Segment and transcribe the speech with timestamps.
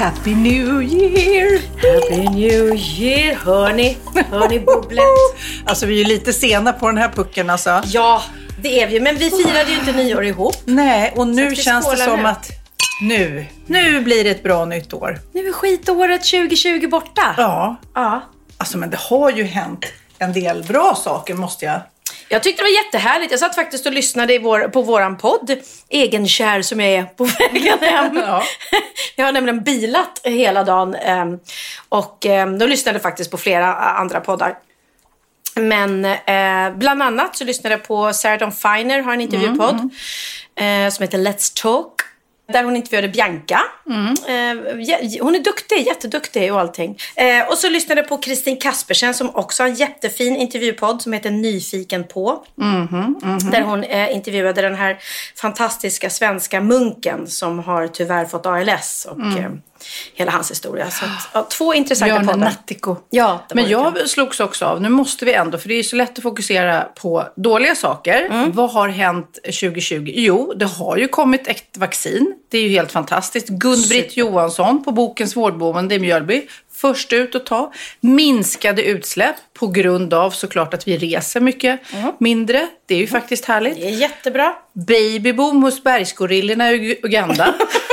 [0.00, 1.60] Happy New Year!
[1.76, 3.34] Happy New Year!
[3.34, 3.96] Hör ni?
[4.30, 5.04] Hör ni bubblet?
[5.64, 7.82] Alltså vi är ju lite sena på den här pucken alltså.
[7.84, 8.22] Ja,
[8.62, 10.54] det är vi Men vi firade ju inte nyår ihop.
[10.64, 12.28] Nej, och nu känns det som nu.
[12.28, 12.50] att
[13.02, 15.18] nu, nu blir det ett bra nytt år.
[15.32, 17.34] Nu är skitåret 2020 borta.
[17.36, 18.20] Ja, Ja.
[18.56, 19.84] alltså men det har ju hänt
[20.18, 21.80] en del bra saker måste jag.
[22.32, 23.30] Jag tyckte det var jättehärligt.
[23.30, 25.56] Jag satt faktiskt och lyssnade vår, på våran podd,
[25.88, 28.16] Egenkär som jag är på vägen hem.
[28.16, 28.42] Ja.
[29.16, 31.38] Jag har nämligen bilat hela dagen ehm,
[31.88, 34.58] och ehm, då lyssnade jag faktiskt på flera andra poddar.
[35.54, 39.90] Men eh, bland annat så lyssnade jag på Sarah Dawn Finer, har en intervjupodd
[40.54, 41.99] eh, som heter Let's Talk.
[42.52, 43.60] Där hon intervjuade Bianca.
[44.28, 44.32] Eh,
[44.76, 46.98] jä- hon är duktig, jätteduktig och allting.
[47.16, 51.12] Eh, och så lyssnade jag på Kristin Kaspersen som också har en jättefin intervjupodd som
[51.12, 52.44] heter Nyfiken på.
[53.50, 54.98] Där hon eh, intervjuade den här
[55.36, 59.50] fantastiska svenska munken som har tyvärr fått ALS och eh,
[60.14, 60.90] hela hans historia.
[60.90, 62.38] Så att, ja, två intressanta Björn poddar.
[62.38, 62.96] Nattiko.
[63.10, 66.18] Ja, Men jag slogs också av, nu måste vi ändå, för det är så lätt
[66.18, 68.26] att fokusera på dåliga saker.
[68.26, 68.52] Mm.
[68.52, 70.12] Vad har hänt 2020?
[70.14, 72.34] Jo, det har ju kommit ett vaccin.
[72.48, 73.48] Det är ju helt fantastiskt.
[73.48, 76.46] Gun-Britt Johansson på Bokens vårdboende i Mjölby.
[76.72, 77.72] Först ut att ta.
[78.00, 81.80] Minskade utsläpp på grund av såklart att vi reser mycket
[82.18, 82.68] mindre.
[82.86, 83.76] Det är ju faktiskt härligt.
[83.76, 84.54] Det är jättebra.
[84.72, 87.54] Babyboom hos bergsgorillorna i Uganda.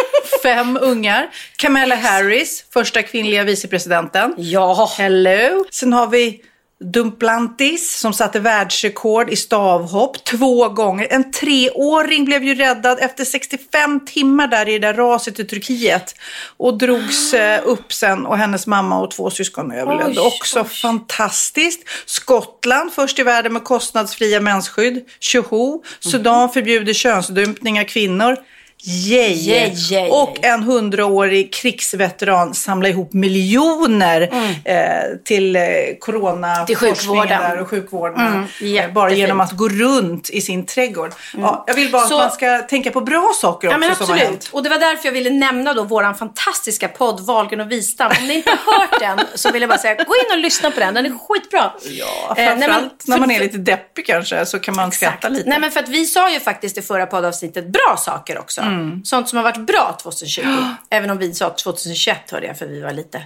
[0.48, 1.30] Fem ungar.
[1.58, 4.34] Kamala Harris, första kvinnliga vicepresidenten.
[4.38, 4.90] Ja.
[4.98, 5.66] Hello.
[5.72, 6.42] Sen har vi
[6.80, 11.08] Dumplantis som satte världsrekord i stavhopp två gånger.
[11.10, 16.16] En treåring blev ju räddad efter 65 timmar där i det där raset i Turkiet.
[16.58, 20.22] Och drogs eh, upp sen och hennes mamma och två syskon överlevde.
[20.22, 21.84] Oj, Också fantastiskt.
[22.06, 25.06] Skottland först i världen med kostnadsfria mensskydd.
[25.20, 25.84] Tjoho.
[26.00, 28.38] Sudan förbjuder könsdumpning av kvinnor.
[28.84, 29.34] Yay.
[29.50, 34.22] Yay, yay, Och en hundraårig krigsveteran samlar ihop miljoner
[34.66, 34.78] eh,
[35.26, 35.62] till eh,
[36.00, 36.66] corona Mm.
[36.66, 37.60] Till sjukvården.
[37.60, 38.46] och sjukvården.
[38.62, 41.12] Mm, eh, bara genom att gå runt i sin trädgård.
[41.38, 43.96] Ja, jag vill bara Så- att man ska tänka på bra saker också Ja men
[43.96, 44.30] som har absolut.
[44.30, 44.50] hänt.
[44.54, 48.12] Och det var därför jag ville nämna då våran fantastiska podd Valgen och Wistam.
[48.22, 50.72] Om ni inte har hört den så vill jag bara säga gå in och lyssna
[50.72, 50.94] på den.
[50.94, 51.72] Den är skitbra.
[51.90, 55.30] Ja, Eh, men framförallt när för- man är lite deppig kanske så kan man skratta
[55.30, 55.50] lite.
[55.50, 58.62] Nej men för att vi sa ju faktiskt i förra poddavsnittet bra saker också.
[58.68, 59.06] Mm.
[59.06, 60.42] Sånt som har varit bra 2020.
[60.90, 63.22] Även om vi sa 2021 hörde jag för vi var lite...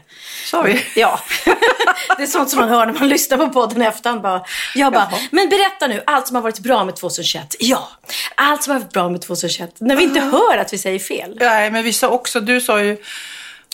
[0.45, 0.85] Sa vi?
[0.95, 1.19] Ja.
[2.17, 4.21] det är sånt som man hör när man lyssnar på podden i efterhand.
[4.21, 7.55] Bara, jag bara, men berätta nu allt som har varit bra med 2021.
[7.59, 7.89] Ja,
[8.35, 9.75] allt som har varit bra med 2021.
[9.79, 11.37] När vi inte hör att vi säger fel.
[11.39, 12.97] Nej, men vi sa också, du sa ju,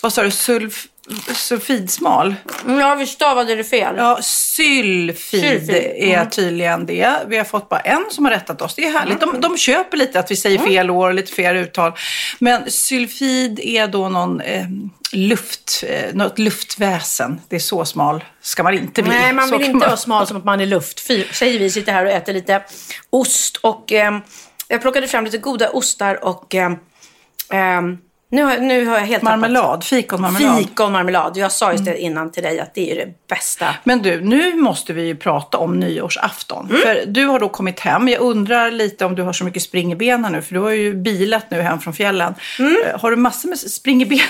[0.01, 0.87] vad sa du, sulf,
[1.35, 2.35] sulfidsmal?
[2.67, 3.95] Ja, vi stavade det fel.
[3.97, 7.17] Ja, sylfid Sylfid, är tydligen det.
[7.27, 8.75] Vi har fått bara en som har rättat oss.
[8.75, 9.19] Det är härligt.
[9.19, 11.91] De, de köper lite att vi säger fel år och lite fel uttal.
[12.39, 14.65] Men sylfid är då någon eh,
[15.11, 17.41] luft, eh, något luftväsen.
[17.49, 19.11] Det är så smal ska man inte bli.
[19.11, 20.99] Nej, man Så vill inte vara smal som att man är luft.
[20.99, 22.63] Fy, säger vi, sitter här och äter lite
[23.09, 24.19] ost och eh,
[24.67, 26.71] jag plockade fram lite goda ostar och eh,
[27.51, 27.81] eh,
[28.29, 30.57] nu, har, nu har jag helt tappat- Marmelad, fikonmarmelad.
[30.57, 31.37] Fikonmarmelad.
[31.37, 33.75] Jag sa just det innan till dig att det är det bästa.
[33.83, 36.69] Men du, nu måste vi ju prata om nyårsafton.
[36.69, 36.81] Mm.
[36.81, 38.07] För du har då kommit hem.
[38.07, 40.41] Jag undrar lite om du har så mycket spring i benen nu.
[40.41, 42.35] För du har ju bilat nu hem från fjällen.
[42.59, 42.75] Mm.
[42.85, 44.25] Eh, Har du massor med spring i benen?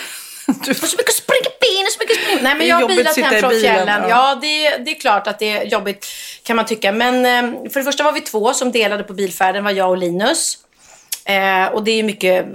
[0.66, 2.38] Du, Så mycket springben, så mycket spring.
[2.42, 4.02] Nej, men jag har bilat hem i från bilen, fjällen.
[4.02, 4.10] ja.
[4.10, 6.08] Ja, det, det är klart att det är jobbigt
[6.44, 6.92] kan man tycka.
[6.92, 9.64] Men eh, för det första var vi två som delade på bilfärden.
[9.64, 10.58] var jag och Linus.
[11.28, 12.46] Eh, och det är mycket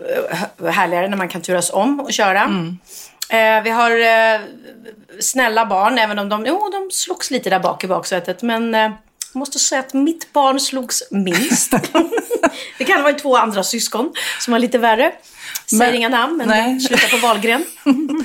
[0.60, 2.40] eh, härligare när man kan turas om och köra.
[2.42, 2.78] Mm.
[3.28, 4.40] Eh, vi har eh,
[5.20, 8.42] snälla barn, även om de, jo, de slogs lite där bak i baksätet.
[8.42, 11.70] Men eh, Jag måste säga att mitt barn slogs minst.
[12.78, 15.12] det kan vara två andra syskon som var lite värre.
[15.70, 17.64] Säger Men- inga namn, men slutar på Wahlgren.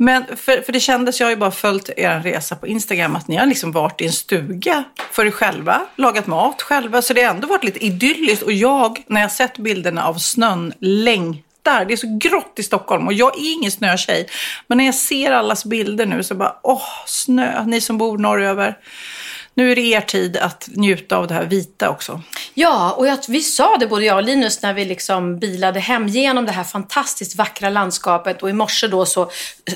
[0.00, 3.28] Men för, för det kändes, jag har ju bara följt er resa på Instagram, att
[3.28, 7.02] ni har liksom varit i en stuga för er själva, lagat mat själva.
[7.02, 8.42] Så det har ändå varit lite idylliskt.
[8.42, 11.84] Och jag, när jag sett bilderna av snön, längtar.
[11.84, 14.28] Det är så grått i Stockholm och jag är ingen snötjej.
[14.66, 18.78] Men när jag ser allas bilder nu så bara, åh, snö, ni som bor norröver.
[19.58, 22.22] Nu är det er tid att njuta av det här vita också.
[22.54, 26.08] Ja, och jag, vi sa det både jag och Linus när vi liksom bilade hem
[26.08, 29.30] genom det här fantastiskt vackra landskapet och i morse då så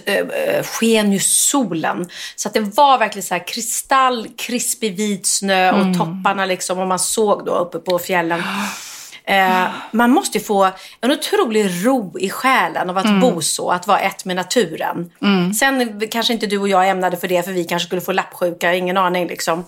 [0.05, 2.09] äh, sken ju solen.
[2.37, 6.99] Så att det var verkligen så här kristallkrispig vit snö och topparna liksom och man
[6.99, 8.43] såg då uppe på fjällen.
[9.25, 10.71] Eh, man måste ju få
[11.01, 15.13] en otrolig ro i själen av att bo så, att vara ett med naturen.
[15.61, 18.75] Sen kanske inte du och jag ämnade för det, för vi kanske skulle få lappsjuka,
[18.75, 19.65] ingen aning liksom.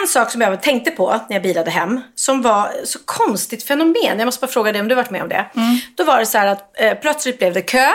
[0.00, 4.18] En sak som jag tänkte på när jag bilade hem, som var så konstigt fenomen.
[4.18, 5.46] Jag måste bara fråga dig om du varit med om det.
[5.94, 7.88] Då var det så här att eh, plötsligt blev det kö.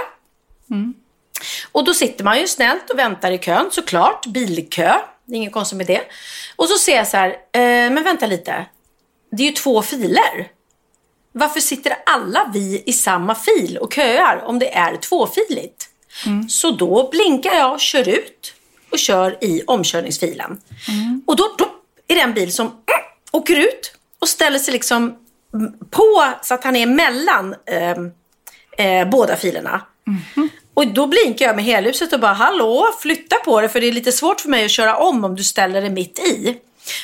[1.71, 4.25] Och då sitter man ju snällt och väntar i kön, såklart.
[4.25, 4.93] Bilkö.
[5.25, 6.01] Det är inget konstigt med det.
[6.55, 8.65] Och så ser jag så här, eh, men vänta lite.
[9.31, 10.47] Det är ju två filer.
[11.37, 15.89] Varför sitter alla vi i samma fil och köar om det är tvåfiligt?
[16.49, 18.53] Så då blinkar jag kör ut
[18.91, 20.61] och kör i omkörningsfilen.
[21.25, 21.65] Och då, då
[22.07, 22.81] är det en bil som mm,
[23.31, 25.15] åker ut och ställer sig liksom
[25.53, 28.11] mm, på så att han är mellan ehm,
[28.77, 29.81] eh, båda filerna.
[30.73, 33.91] Och då blinkar jag med helhuset och bara hallå, flytta på det för det är
[33.91, 36.57] lite svårt för mig att köra om om du ställer det mitt i.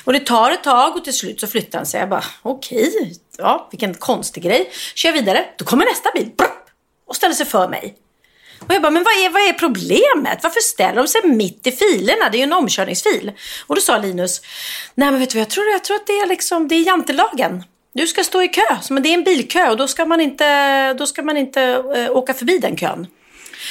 [0.03, 2.00] Och det tar ett tag och till slut så flyttar han sig.
[2.00, 4.71] Jag bara okej, ja vilken konstig grej.
[4.95, 6.69] Kör vidare, då kommer nästa bil brupp,
[7.07, 7.97] och ställer sig för mig.
[8.59, 10.39] Och jag bara, men vad är, vad är problemet?
[10.44, 12.30] Varför ställer de sig mitt i filerna?
[12.31, 13.31] Det är ju en omkörningsfil.
[13.68, 14.41] Och då sa Linus,
[14.95, 16.85] nej men vet du vad, jag tror, jag tror att det är liksom, det är
[16.85, 17.63] jantelagen.
[17.94, 20.94] Du ska stå i kö, men det är en bilkö och då ska man inte,
[20.94, 21.62] då ska man inte
[21.95, 23.07] eh, åka förbi den kön.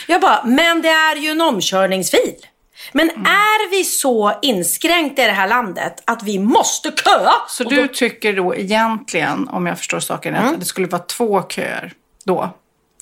[0.06, 2.46] Jag bara, men det är ju en omkörningsfil.
[2.92, 3.26] Men Mm.
[3.26, 7.32] är vi så inskränkta i det här landet att vi måste köa?
[7.48, 10.86] Så Och du då- tycker då egentligen, om jag förstår saken rätt, att det skulle
[10.86, 11.92] vara två köer
[12.24, 12.50] då?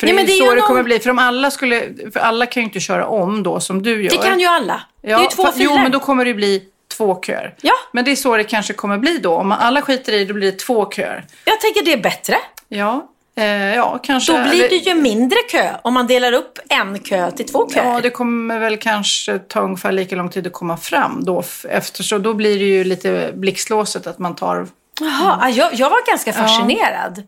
[0.01, 0.99] För Ja, det är ju så det någon- kommer bli.
[1.01, 4.11] För, om alla skulle, för alla kan ju inte köra om då som du gör.
[4.11, 4.83] Det kan ju alla.
[5.03, 5.65] det är ju två filer.
[5.65, 6.63] Jo, men då kommer det bli
[6.97, 7.55] två köer.
[7.61, 7.73] Ja.
[7.93, 9.35] Men det är så det kanske kommer bli då.
[9.35, 11.25] Om alla skiter i det, då blir det två köer.
[11.45, 12.37] Jag tänker det är bättre.
[12.69, 13.09] Ja,
[13.41, 14.33] eh, ja kanske.
[14.33, 17.85] Då blir det ju mindre kö om man delar upp en kö till två köer.
[17.85, 21.41] Ja, det kommer väl kanske ta ungefär lika lång tid att komma fram då.
[21.41, 24.67] f- Eftersom då blir det ju lite blixtlåset att man tar...
[25.01, 27.23] Jaha, ja, jag, jag var ganska fascinerad.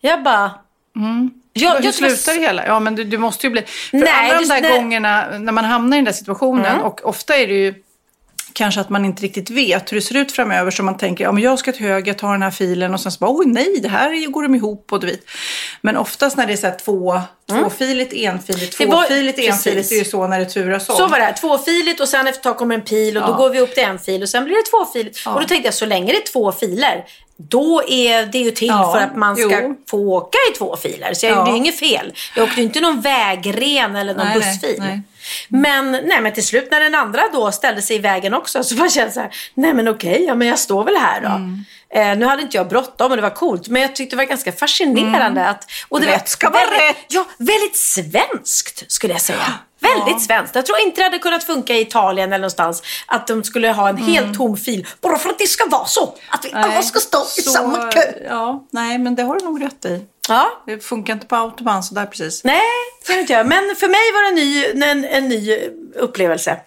[0.00, 0.50] Jag bara...
[1.52, 2.66] Jag, Hur jag slutar det hela?
[2.66, 3.62] Ja, men du, du måste ju bli...
[3.90, 4.78] För Nej, alla de där nej.
[4.78, 7.74] gångerna när man hamnar i den där situationen och ofta är det ju
[8.52, 11.32] kanske att man inte riktigt vet hur det ser ut framöver så man tänker, ja
[11.32, 13.46] men jag ska till höger, jag tar den här filen och sen så bara, oj
[13.46, 15.20] nej, det här går de ihop och du vet.
[15.80, 17.20] Men oftast när det är så här två,
[17.50, 19.50] tvåfiligt, enfiligt, Det var- tvåfiligt, precis.
[19.66, 20.96] enfiligt, det är ju så när det turas om.
[20.96, 23.32] Så var det här, tvåfiligt och sen efter ett tag kommer en pil och då
[23.32, 23.36] Ja.
[23.36, 25.26] går vi upp till en fil och sen blir det tvåfiligt.
[25.26, 27.04] Och då tänkte jag, så länge det är två filer,
[27.36, 29.76] då är det ju till Ja, för att man ska jo.
[29.90, 31.14] få åka i två filer.
[31.14, 31.38] Så jag Ja.
[31.38, 32.12] gjorde ju inget fel.
[32.36, 34.76] Jag åkte ju inte någon vägren eller någon Nej, nej, bussfil.
[34.78, 35.00] nej.
[35.48, 38.74] Men, nej, men till slut när den andra då ställde sig i vägen också så
[38.76, 41.26] var jag så här, nej men okej, ja, men jag står väl här då.
[41.28, 41.64] Mm.
[41.94, 44.24] Eh, nu hade inte jag bråttom och det var coolt, men jag tyckte det var
[44.24, 45.64] ganska fascinerande att...
[45.88, 46.14] Och det Mm.
[46.14, 46.96] Rätt var ska vara rätt.
[47.08, 49.38] Ja, väldigt svenskt skulle jag säga.
[49.80, 50.54] Väldigt svenskt.
[50.54, 53.88] Jag tror inte det hade kunnat funka i Italien eller någonstans att de skulle ha
[53.88, 54.86] en helt tom fil.
[55.00, 56.14] Bara för att det ska vara så.
[56.28, 56.74] Att vi alla Mm.
[56.74, 58.00] Nej, ska stå i så- samma kö.
[58.28, 60.06] Ja, nej men det har du nog rätt i.
[60.32, 60.62] Ja.
[60.66, 62.44] Det funkar inte på autobahn sådär precis.
[62.44, 62.60] Nej,
[63.06, 63.44] det jag inte göra.
[63.44, 65.58] Men för mig var det en ny, en, en ny
[65.94, 66.60] upplevelse.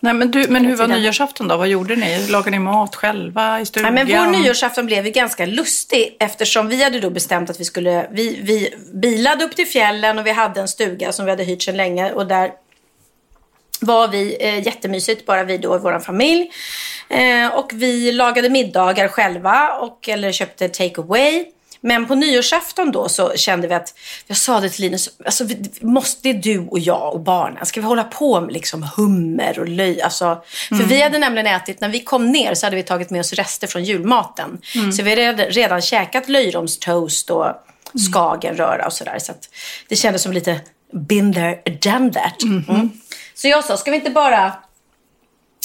[0.00, 1.56] Nej, men, du, men hur var nyårsafton då?
[1.56, 2.26] Vad gjorde ni?
[2.28, 3.94] Lagade ni mat själva i stugan?
[3.94, 8.08] men vår nyårsafton blev ju ganska lustig eftersom vi hade då bestämt att vi skulle,
[8.10, 11.62] vi, vi bilade upp till fjällen och vi hade en stuga som vi hade hyrt
[11.62, 12.50] sedan länge och där
[13.80, 16.50] var vi eh, jättemysigt, bara vi då och vår familj.
[17.08, 21.44] Eh, och vi lagade middagar själva och, eller köpte take away.
[21.80, 23.94] Men på nyårsafton då så kände vi att,
[24.26, 27.66] jag sa det till Linus, alltså, vi, måste det är du och jag och barnen,
[27.66, 30.02] ska vi hålla på med liksom hummer och löj?
[30.02, 33.20] Alltså, för vi hade nämligen ätit, när vi kom ner så hade vi tagit med
[33.20, 34.58] oss rester från julmaten.
[34.96, 37.46] Så vi hade redan käkat löjromstoast och
[38.12, 39.18] skagenröra och sådär.
[39.18, 39.48] Så att
[39.88, 40.60] det kändes som lite
[40.92, 42.42] been there, done that.
[42.42, 42.90] Mm.
[43.34, 44.52] Så jag sa, ska vi inte bara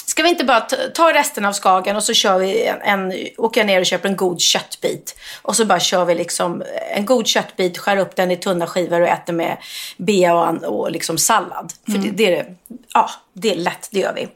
[0.05, 0.61] ska vi inte bara
[0.93, 4.09] ta, resten av skagen och så kör vi en, en, åker jag ner och köper
[4.09, 5.15] en god köttbit.
[5.41, 6.63] Och så bara kör vi liksom
[6.95, 9.57] en god köttbit, skär upp den i tunna skivor och äter med
[9.97, 11.73] bea och, och liksom sallad.
[11.85, 12.55] För det, det, är,
[12.93, 14.27] ja, det är lätt, det gör vi.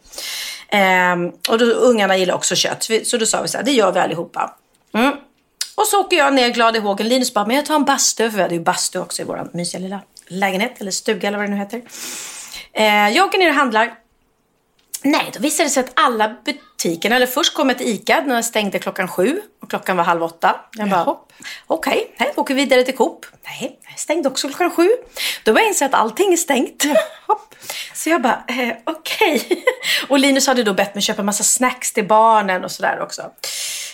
[0.70, 3.66] Ehm, och då, ungarna gillar också kött, så, vi, så då sa vi så här,
[3.66, 4.56] det gör vi allihopa.
[4.94, 5.14] Mm.
[5.76, 7.08] Och så åker jag ner glad i hågen.
[7.08, 9.50] Linus bara, men jag tar en bastu, för vi hade ju bastu också i vår
[9.54, 11.82] mysiga lilla lägenhet, eller stuga eller vad det nu heter.
[12.74, 13.94] Eh, jag åker ner och handlar.
[15.04, 18.46] Nej, då visade det sig att alla butikerna, eller först kom ett ICA när jag
[18.46, 20.56] stängde klockan sju och klockan var halv åtta.
[20.74, 21.18] Jag bara,
[21.68, 23.26] okej, okay, åker vidare till Coop.
[23.44, 24.90] Nej, stängde också klockan sju.
[25.44, 26.86] Då började jag inse att allting är stängt.
[27.28, 27.56] Hopp.
[27.94, 29.36] Så jag bara, eh, okej.
[29.36, 29.64] Okay.
[30.10, 33.22] Och Linus hade då bett mig köpa massa snacks till barnen och sådär också.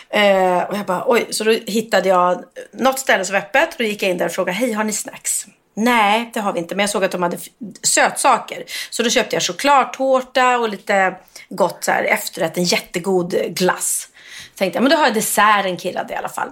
[0.10, 1.27] Eh, och jag bara, oj.
[1.29, 4.25] Så då hittade jag något ställe som var öppet och då gick jag in där
[4.25, 5.45] och frågade, hej, har ni snacks?
[5.74, 6.75] Nej, det har vi inte.
[6.75, 7.38] Men jag såg att de hade
[7.84, 8.63] sötsaker.
[8.89, 11.15] Så då köpte jag chokladtårta och lite
[11.50, 12.58] gott så här, efterrätt.
[12.58, 14.10] En jättegod glass.
[14.56, 16.50] Tänkte jag, men då har jag desserten killad i alla fall.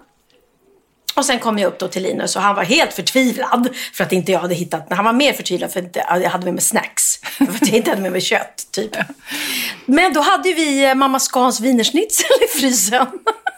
[1.16, 4.12] Och sen kom jag upp då till Linus och han var helt förtvivlad för att
[4.12, 7.18] inte jag hade hittat, han var mer förtvivlad för att jag hade med mig snacks.
[7.38, 8.92] För att jag inte hade med mig kött, typ.
[9.86, 13.08] Men då hade vi eh, mamma Scans wienerschnitzel i frysen.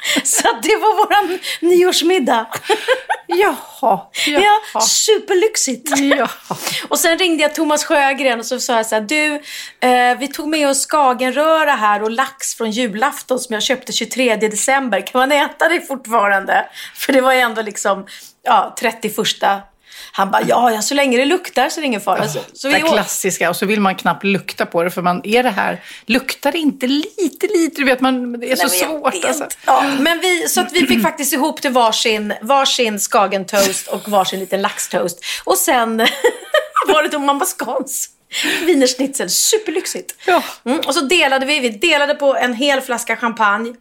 [0.24, 2.46] Så det var vår nyårsmiddag.
[3.26, 4.60] Jaha, jaha.
[4.74, 5.98] Ja, superlyxigt.
[5.98, 6.28] Jaha.
[6.88, 9.42] Och sen ringde jag Thomas Sjögren och så sa jag så här, du,
[9.88, 14.36] eh, vi tog med oss skagenröra här och lax från julafton som jag köpte 23
[14.36, 15.06] december.
[15.06, 16.66] Kan man äta det fortfarande?
[16.94, 18.06] För det var ju ändå liksom,
[18.42, 19.02] ja, 31
[20.12, 22.28] han bara, ja, ja, så länge det luktar så är det ingen fara.
[22.28, 25.42] Så, så det klassiska, och så vill man knappt lukta på det, för man, är
[25.42, 29.24] det här, luktar det inte lite, lite, du vet, man, det är så svårt.
[29.24, 29.46] Alltså.
[29.66, 34.40] Ja, men vi, så att vi fick faktiskt ihop till varsin, varsin skagentoast och varsin
[34.40, 35.24] liten laxtoast.
[35.44, 35.96] Och sen
[36.88, 38.08] var det då mamma Scans
[38.66, 40.14] wienerschnitzel, superlyxigt.
[40.26, 40.42] Ja.
[40.64, 43.74] Mm, och så delade vi, vi delade på en hel flaska champagne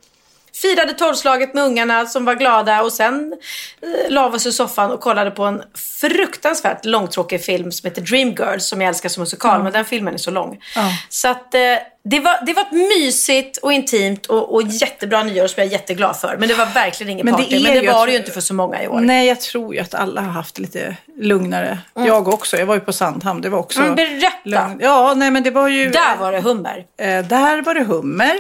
[0.62, 3.34] firade tolvslaget med ungarna som var glada och sen
[3.82, 8.02] eh, la vi oss i soffan och kollade på en fruktansvärt långtråkig film som heter
[8.02, 9.64] Dreamgirls som jag älskar som musikal, mm.
[9.64, 10.60] men den filmen är så lång.
[10.76, 10.82] Ja.
[11.10, 11.60] Så att eh,
[12.04, 15.72] det, var, det var ett mysigt och intimt och, och jättebra nyår som jag är
[15.72, 16.38] jätteglad för.
[16.40, 17.58] Men det var verkligen ingen men party.
[17.58, 19.00] Det men det var det ju inte för så många i år.
[19.00, 21.80] Nej, jag tror ju att alla har haft lite lugnare.
[21.96, 22.08] Mm.
[22.08, 22.58] Jag också.
[22.58, 23.42] Jag var ju på Sandhamn.
[23.42, 23.82] Det var också...
[23.82, 24.38] Mm, berätta!
[24.44, 24.80] Lugn.
[24.82, 25.90] Ja, nej men det var ju...
[25.90, 26.86] Där var det hummer.
[26.98, 28.34] Eh, där var det hummer.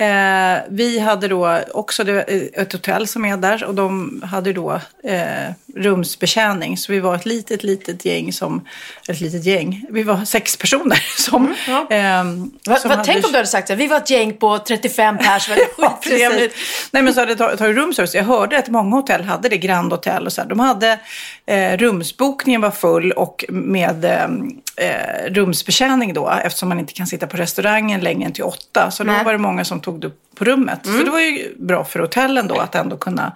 [0.00, 4.80] Eh, vi hade då också eh, ett hotell som är där och de hade då
[5.04, 6.76] eh, rumsbetjäning.
[6.76, 8.66] Så vi var ett litet, litet gäng som,
[9.08, 11.44] ett litet gäng, vi var sex personer som...
[11.44, 11.86] Mm, ja.
[11.90, 12.24] eh,
[12.72, 13.04] va, som va, hade...
[13.04, 16.54] Tänk om du hade sagt att vi var ett gäng på 35 pers, ja, trevligt.
[16.90, 18.14] Nej men så hade det tagit rumservice.
[18.14, 20.48] Jag hörde att många hotell hade det, Grand Hotel och så här.
[20.48, 20.98] De hade,
[21.46, 27.26] eh, rumsbokningen var full och med ehm, eh, rumsbetjäning då, eftersom man inte kan sitta
[27.26, 28.90] på restaurangen längre än till åtta.
[28.90, 29.18] Så Nej.
[29.18, 30.86] då var det många som tog det på rummet.
[30.86, 30.98] Mm.
[30.98, 33.32] Så det var ju bra för hotellen då att ändå kunna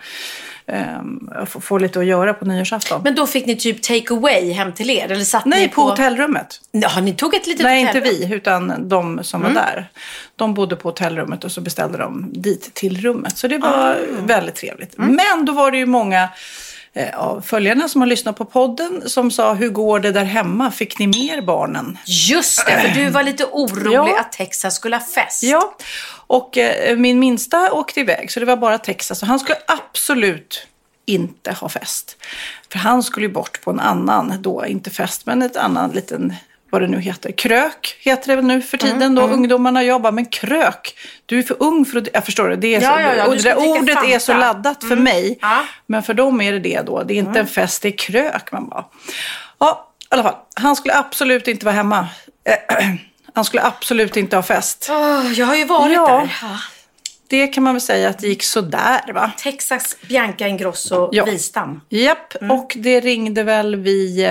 [0.66, 3.00] eh, få, få, lite att göra på nyårsafton.
[3.04, 5.12] Men då fick ni typ take away hem till er?
[5.12, 5.74] Eller satt Nej, ni på...
[5.74, 6.60] på hotellrummet.
[6.70, 8.12] Ja, ni tog ett litet Nej, hotellrum.
[8.12, 9.54] inte vi, utan de som mm.
[9.54, 9.90] var där.
[10.36, 13.38] De bodde på hotellrummet och så beställde de dit till rummet.
[13.38, 13.94] Så det var ah.
[14.20, 14.98] väldigt trevligt.
[14.98, 15.16] Mm.
[15.16, 16.28] Men då var det ju många
[16.94, 20.70] Eh, av följarna som har lyssnat på podden som sa hur går det där hemma?
[20.70, 21.98] Fick ni mer barnen?
[22.04, 24.20] Just det, för du var lite orolig ja.
[24.20, 25.42] att Texas skulle ha fest.
[25.42, 25.74] Ja,
[26.26, 30.66] och eh, min minsta åkte iväg så det var bara Texas och han skulle absolut
[31.06, 32.16] inte ha fest.
[32.72, 36.34] För han skulle ju bort på en annan, då inte fest, men ett annan liten
[36.72, 37.32] vad det nu heter.
[37.32, 39.34] Krök heter det väl nu för tiden mm, då mm.
[39.34, 40.12] ungdomarna jobbar.
[40.12, 42.08] Men krök, du är för ung för att...
[42.12, 42.56] Jag förstår det.
[42.56, 44.14] det är ja, så, ja, ja, och det ordet fanta.
[44.14, 45.04] är så laddat för mm.
[45.04, 45.38] mig.
[45.40, 45.64] Ja.
[45.86, 47.02] Men för dem är det det då.
[47.02, 47.46] Det är inte en mm.
[47.46, 48.84] fest, det är krök man bara.
[49.58, 50.36] Ja, i alla fall.
[50.54, 52.08] Han skulle absolut inte vara hemma.
[53.32, 54.88] Han skulle absolut inte ha fest.
[54.90, 56.28] Oh, jag har ju varit ja.
[56.40, 56.58] där.
[57.26, 59.32] Det kan man väl säga att det gick sådär va?
[59.36, 61.24] Texas, Bianca Ingrosso, ja.
[61.24, 61.80] Wistam.
[61.88, 62.50] Japp, mm.
[62.50, 64.24] och det ringde väl vi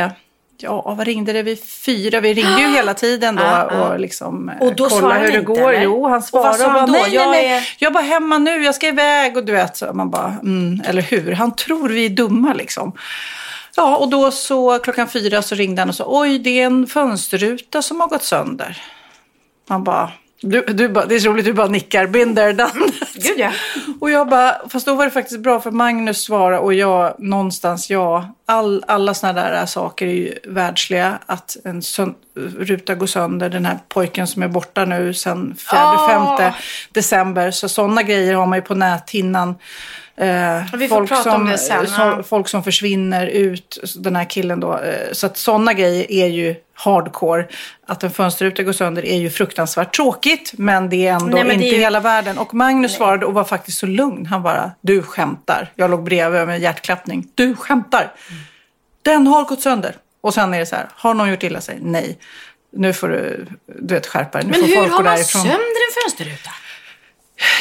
[0.61, 1.43] ja, vad ringde det?
[1.43, 2.19] Vi fyra.
[2.19, 3.89] Vi ringde ju hela tiden då ah, ah.
[3.89, 5.73] och liksom eh, och då kolla hur det inte, går.
[5.73, 5.83] Eller?
[5.83, 6.91] Jo, han svarade och, sa och bara, då?
[6.91, 7.47] nej, nej, nej.
[7.47, 7.75] Är...
[7.77, 10.81] Jag är bara hemma nu, jag ska iväg och du vet, så man bara, mm,
[10.85, 11.31] eller hur?
[11.31, 12.93] Han tror vi är dumma liksom.
[13.81, 16.87] Ja, och då så klockan fyra så ringde han och sa, oj, det är en
[16.87, 18.81] fönsterruta som har gått sönder.
[19.69, 20.11] Man bara,
[20.41, 23.51] du, du bara, det är så roligt, du bara nickar, been there, done Gud ja.
[23.99, 27.89] Och jag bara, fast då var det faktiskt bra för Magnus svarade och jag någonstans,
[27.89, 31.19] ja, all, alla sådana där saker är ju världsliga.
[31.25, 32.15] Att en sön-
[32.59, 36.51] ruta går sönder, den här pojken som är borta nu sedan 4-5
[36.93, 37.51] december.
[37.51, 39.55] Så sådana grejer har man ju på näthinnan.
[40.21, 44.59] Eh, Vi får prata om det sen, så, folk som försvinner ut, den här killen
[44.59, 44.77] då.
[44.77, 47.47] Eh, så att sådana grejer är ju hardcore.
[47.87, 51.53] Att en fönsterruta går sönder är ju fruktansvärt tråkigt, men det är ändå Nej, det
[51.53, 52.37] inte är ju- hela världen.
[52.37, 54.25] Och Magnus svarade och var faktiskt så lugn.
[54.25, 55.71] Han bara, du skämtar.
[55.75, 57.27] Jag låg bredvid med hjärtklappning.
[57.35, 58.11] Du skämtar.
[59.01, 59.95] Den har gått sönder.
[60.21, 61.77] Och sen är det så här, har någon gjort illa sig?
[61.81, 62.17] Nej.
[62.73, 63.45] Nu får du,
[63.81, 64.47] du vet, skärpa dig.
[64.47, 65.41] Men hur folk har man därifrån.
[65.41, 66.51] sönder en fönsterruta?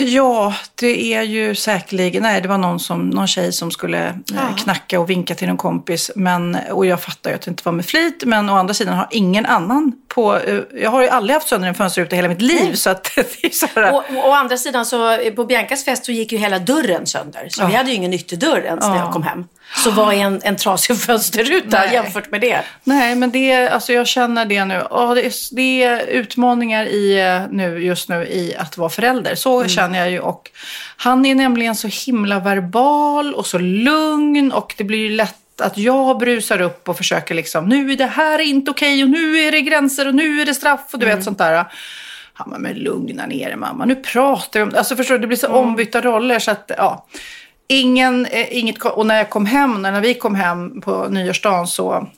[0.00, 4.56] Ja, det är ju säkerligen, nej det var någon, som, någon tjej som skulle eh,
[4.56, 6.10] knacka och vinka till en kompis.
[6.16, 8.96] Men, och jag fattar ju att det inte var med flit, men å andra sidan
[8.96, 12.28] har ingen annan på, eh, jag har ju aldrig haft sönder en fönsterruta i hela
[12.28, 12.74] mitt liv.
[12.74, 15.84] Så att det är så här, Och, och å andra sidan så eh, på Biancas
[15.84, 17.48] fest så gick ju hela dörren sönder.
[17.50, 19.44] Så vi hade ju ingen ytterdörr ens när jag kom hem.
[19.84, 21.92] Så vad är en, en trasig fönsterruta Nej.
[21.92, 22.60] jämfört med det?
[22.84, 24.82] Nej, men det, alltså jag känner det nu.
[24.90, 29.34] Ja, det, är, det är utmaningar i, eh, nu, just nu i att vara förälder.
[29.34, 30.20] Så känner jag ju.
[30.20, 30.50] Och
[30.96, 34.52] han är nämligen så himla verbal och så lugn.
[34.52, 38.06] Och det blir ju lätt att jag brusar upp och försöker liksom, nu är det
[38.06, 41.06] här inte okej och nu är det gränser och nu är det straff och du
[41.06, 41.64] vet sånt där.
[42.32, 45.26] Han bara, men lugna ner dig mamma, nu pratar vi om Alltså förstår du, det
[45.26, 47.06] blir så ombytta roller så att, ja.
[47.68, 52.08] Ingen, eh, inget, och när jag kom hem, när vi kom hem på nyårsdagen så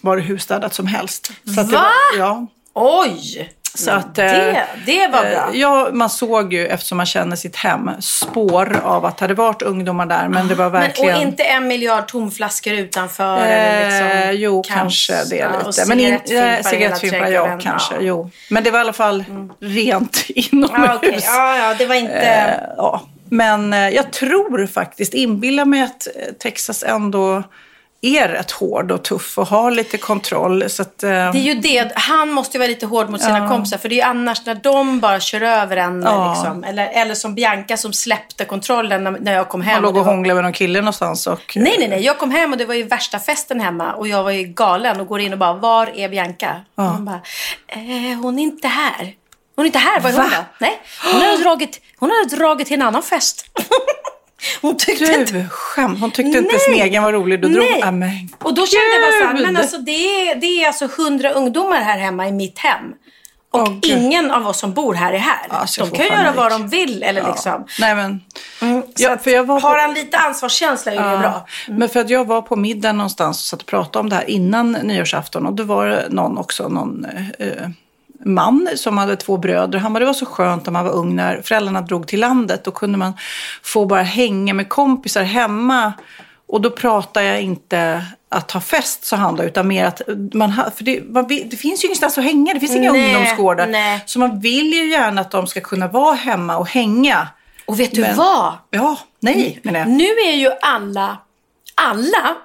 [0.00, 1.26] var det hur städat som helst.
[1.26, 1.78] Så det Va?
[1.78, 2.46] var, ja.
[2.74, 3.50] Oj!
[3.74, 5.30] Så att, eh, det, det var bra.
[5.30, 9.34] Eh, Ja, man såg ju, eftersom man känner sitt hem, spår av att det hade
[9.34, 10.28] varit ungdomar där.
[10.28, 11.12] Men det var verkligen...
[11.12, 13.36] Men, och inte en miljard tomflaskor utanför?
[13.38, 15.84] eller liksom, Eh, jo, kanske det ja, lite.
[15.86, 17.58] Men cigarettfimpar eh, cigarettfimpar, ja, trädgården.
[17.60, 17.94] kanske.
[17.94, 18.00] Ja.
[18.00, 18.30] Jo.
[18.50, 19.24] Men det var i alla fall
[19.60, 20.70] rent inomhus.
[20.86, 21.20] Ja, okej.
[21.24, 22.12] ja, ja, det var inte...
[22.12, 23.02] Eh, ja.
[23.28, 27.42] Men eh, jag tror faktiskt, inbillar mig att eh, Texas ändå
[28.06, 30.70] är rätt hård och tuff och har lite kontroll.
[30.70, 31.92] Så att, eh, Det är ju det.
[31.94, 33.78] Han måste ju vara lite hård mot sina kompisar.
[33.78, 36.02] För det är annars när de bara kör över en.
[36.02, 36.34] Ja.
[36.34, 36.64] Liksom.
[36.64, 39.74] Eller, eller som Bianca som släppte kontrollen när, när jag kom hem.
[39.74, 41.26] man låg och var- hånglade med någon kille någonstans.
[41.26, 42.00] Och, Nej, nej, nej.
[42.04, 43.92] Jag kom hem och det var ju värsta festen hemma.
[43.92, 46.56] Och jag var ju galen och går in och bara, var är Bianca?
[46.74, 47.20] Och hon bara,
[47.68, 49.12] eh, hon är inte här.
[49.56, 50.36] Hon är inte här, var är hon då?
[50.58, 50.80] Nej,
[51.12, 53.46] hon hade dragit, hon dragit till en annan fest.
[54.62, 55.32] hon tyckte inte...
[55.32, 56.00] Du, skämt.
[56.00, 56.58] Hon tyckte inte Nej.
[56.60, 57.42] sin egen var rolig.
[57.42, 57.82] Då drog Nej.
[57.84, 58.10] ah, men,
[58.42, 59.90] Och då kände jag bara så här, men alltså det
[60.30, 62.80] är, det är alltså hundra ungdomar här hemma i mitt hem.
[63.50, 63.84] Och Gud.
[63.84, 65.46] ingen av oss som bor här är här.
[65.48, 67.66] Alltså, de kan ju göra vad de vill eller liksom.
[67.80, 68.20] Nej, men...
[68.58, 71.46] Så Ja, för jag var på- Har han lite ansvarskänsla är det bra.
[71.68, 74.30] Men för att jag var på middag någonstans och satt och pratade om det här
[74.30, 75.46] innan nyårsafton.
[75.46, 77.06] Och då var det någon också, någon
[77.38, 77.48] eh,
[78.24, 79.78] man som hade två bröder.
[79.78, 82.64] Han bara, det var så skönt när man var ung när föräldrarna drog till landet.
[82.64, 83.12] Då kunde man
[83.62, 85.92] få bara hänga med kompisar hemma.
[86.46, 90.00] Och då pratar jag inte att ha fest, han då, utan mer att
[90.32, 92.54] man ha, för det, man det finns ju ingenstans att hänga.
[92.54, 93.66] Det finns inga Nej, ungdomsgårdar.
[93.66, 94.02] nej.
[94.06, 97.28] Så man vill ju gärna att de ska kunna vara hemma och hänga.
[97.66, 98.52] Och vet du Men- vad?
[98.70, 99.88] Ja, nej menar jag.
[99.88, 101.18] Nu är ju alla,
[101.74, 102.36] alla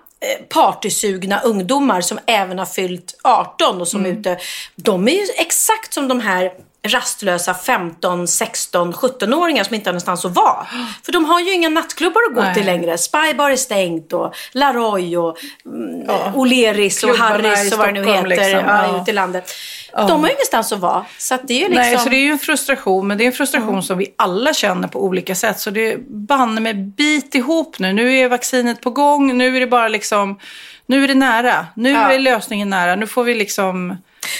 [0.50, 4.12] partysugna ungdomar som även har fyllt 18 och som Mm.
[4.12, 4.38] är ute,
[4.76, 6.52] de är ju exakt som de här
[6.88, 10.68] rastlösa 15, 16, 17-åringar som inte har någonstans att vara.
[11.06, 12.54] För de har ju inga nattklubbar att gå Nej.
[12.54, 12.98] till längre.
[12.98, 17.92] Spybar är stängt och Laroy och mm, O'Learys och Klubbarna Harrys i och vad det
[18.02, 18.50] nu heter liksom.
[18.50, 19.02] ja, Ja.
[19.02, 19.52] ute i landet.
[19.94, 21.06] De har ju ingenstans att vara.
[21.18, 21.82] Så att det är ju liksom...
[21.82, 24.54] Nej, så det är ju en frustration, men det är en frustration som vi alla
[24.54, 25.60] känner på olika sätt.
[25.60, 27.94] Så det är banne med bit ihop nu.
[27.94, 30.40] Nu är vaccinet på gång, nu är det bara liksom,
[30.86, 31.68] nu är det nära.
[31.76, 32.12] Nu Ja.
[32.12, 32.96] är lösningen nära.
[32.96, 33.98] Nu får vi liksom,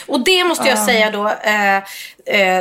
[0.08, 1.78] Och det måste jag säga då eh,
[2.26, 2.58] eh,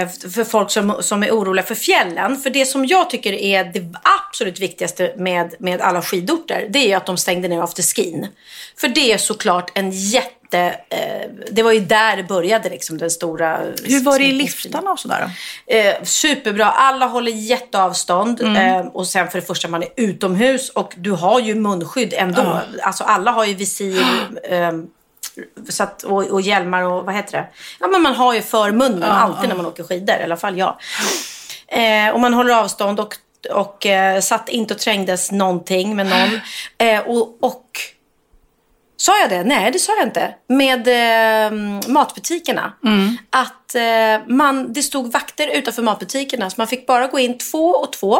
[0.00, 2.36] eh, för folk som, som är oroliga för fjällen.
[2.36, 3.94] För det som jag tycker är det
[4.28, 8.26] absolut viktigaste med, med alla skidorter, det är att de stängde ner afterskin.
[8.80, 10.34] För det är såklart en jätte...
[10.54, 13.58] Eh, det var ju där det började liksom den stora...
[13.84, 15.30] hur var det i liftarna och sådär?
[15.66, 16.66] Eh, superbra.
[16.66, 18.40] Alla håller jätteavstånd.
[18.40, 18.80] Mm.
[18.80, 22.60] Eh, och sen för det första, man är utomhus och du har ju munskydd ändå.
[22.82, 24.04] Alltså alla har ju visir.
[24.42, 24.72] Eh,
[25.68, 27.46] så att, och, och hjälmar och vad heter det?
[27.80, 30.16] Ja, men man har ju för munnen alltid när man åker skidor.
[30.16, 30.76] I alla fall jag.
[31.66, 33.16] Eh, och man håller avstånd och,
[33.50, 36.40] och eh, satt inte och trängdes någonting med någon.
[36.78, 37.66] Eh, och, och
[39.00, 39.44] Sa jag det?
[39.44, 40.34] Nej, det sa jag inte.
[40.48, 41.52] Med eh,
[41.88, 42.72] matbutikerna.
[43.30, 46.50] Att eh, man, det stod vakter utanför matbutikerna.
[46.50, 48.18] Så man fick bara gå in två och två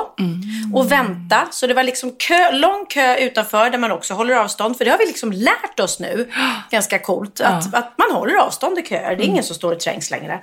[0.74, 1.48] och vänta.
[1.50, 4.76] Så det var liksom kö, lång kö utanför där man också håller avstånd.
[4.76, 6.30] För det har vi liksom lärt oss nu.
[6.70, 7.40] Ganska coolt.
[7.40, 9.16] Att, att man håller avstånd i köer.
[9.16, 10.40] Det är ingen som står och trängs längre.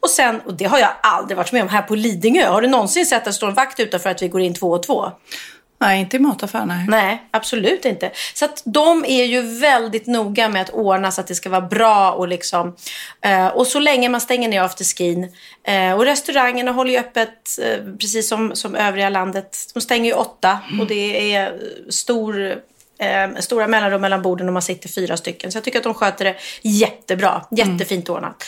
[0.00, 2.48] Och sen, och det har jag aldrig varit med om här på Lidingö.
[2.48, 4.70] Har du någonsin sett att det står en vakt utanför att vi går in två
[4.70, 5.12] och två?
[5.78, 6.84] Nej, inte i mataffär, nej.
[6.88, 8.10] Nej, absolut inte.
[8.34, 11.60] Så att de är ju väldigt noga med att ordna så att det ska vara
[11.60, 12.76] bra och liksom.
[13.20, 15.32] Eh, och så länge man stänger ner afterskin.
[15.64, 19.58] Eh, och restaurangerna håller ju öppet eh, precis som, som övriga landet.
[19.74, 22.56] De stänger ju åtta och det är stor
[22.98, 25.52] eh, stora mellanrum mellan borden och man sitter fyra stycken.
[25.52, 27.46] Så jag tycker att de sköter det jättebra.
[27.50, 28.44] Jättefint ordnat.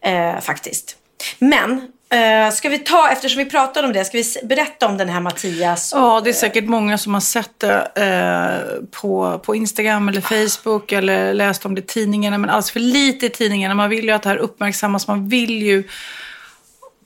[0.00, 0.96] Eh, faktiskt.
[1.38, 5.08] Men Eh, ska vi ta, eftersom vi pratade om det, ska vi berätta om den
[5.08, 5.92] här Mattias?
[5.94, 10.92] Ja, det är säkert många som har sett det eh, på, på Instagram eller Facebook
[10.92, 12.38] eller läst om det i tidningarna.
[12.38, 13.74] Men alldeles för lite i tidningarna.
[13.74, 15.08] Man vill ju att det här uppmärksammas.
[15.08, 15.84] Man vill ju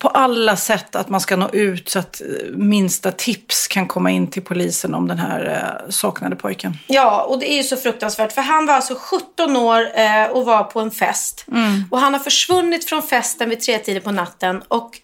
[0.04, 4.30] på alla sätt att man ska nå ut så att minsta tips kan komma in
[4.30, 6.76] till polisen om den här eh, saknade pojken.
[6.86, 8.32] Ja, och det är ju så fruktansvärt.
[8.32, 11.46] För han var alltså 17 år eh, och var på en fest.
[11.90, 14.62] Och han har försvunnit från festen vid tre tider på natten.
[14.68, 15.00] Och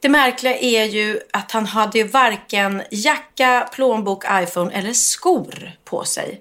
[0.00, 6.04] det märkliga är ju att han hade ju varken jacka, plånbok, iPhone eller skor på
[6.04, 6.40] sig.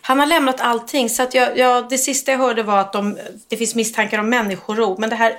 [0.00, 1.10] Han har lämnat allting.
[1.10, 4.28] Så att jag, jag, det sista jag hörde var att de, det finns misstankar om
[4.28, 5.00] människorov.
[5.00, 5.32] Men det här,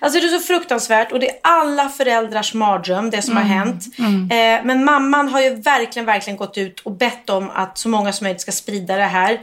[0.00, 3.84] alltså det är så fruktansvärt och det är alla föräldrars mardröm, det som har hänt.
[4.30, 8.12] Eh, men mamman har ju verkligen, verkligen gått ut och bett om att så många
[8.12, 9.40] som möjligt ska sprida det här.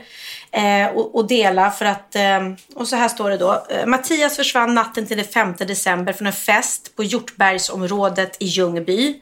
[0.52, 2.40] Eh, och, och dela för att, eh,
[2.74, 3.66] och så här står det då.
[3.70, 9.20] Eh, Mattias försvann natten till den 5 december från en fest på Hjortbergsområdet i Ljungby.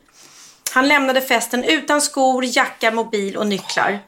[0.73, 3.99] Han lämnade festen utan skor, jacka, mobil och nycklar.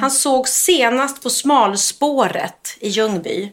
[0.00, 3.52] Han såg senast på smalspåret i Ljungby.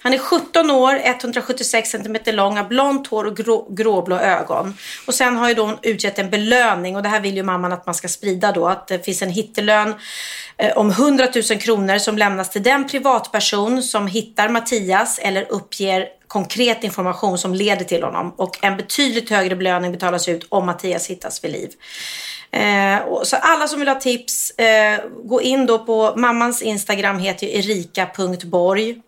[0.00, 4.74] Han är 17 år, 176 cm lång, har blont hår och grå, gråblå ögon.
[5.06, 7.72] Och sen har ju då hon utgett en belöning och det här vill ju mamman
[7.72, 8.68] att man ska sprida då.
[8.68, 9.94] Att det finns en hittelön
[10.56, 16.17] eh, om 100 000 kronor som lämnas till den privatperson som hittar Mattias eller uppger
[16.28, 18.34] konkret information som leder till honom.
[18.36, 21.70] Och en betydligt högre belöning betalas ut om Mattias hittas vid liv.
[22.50, 27.46] Eh, så alla som vill ha tips, eh, gå in då på mammans Instagram heter
[27.46, 29.02] ju erika.borg.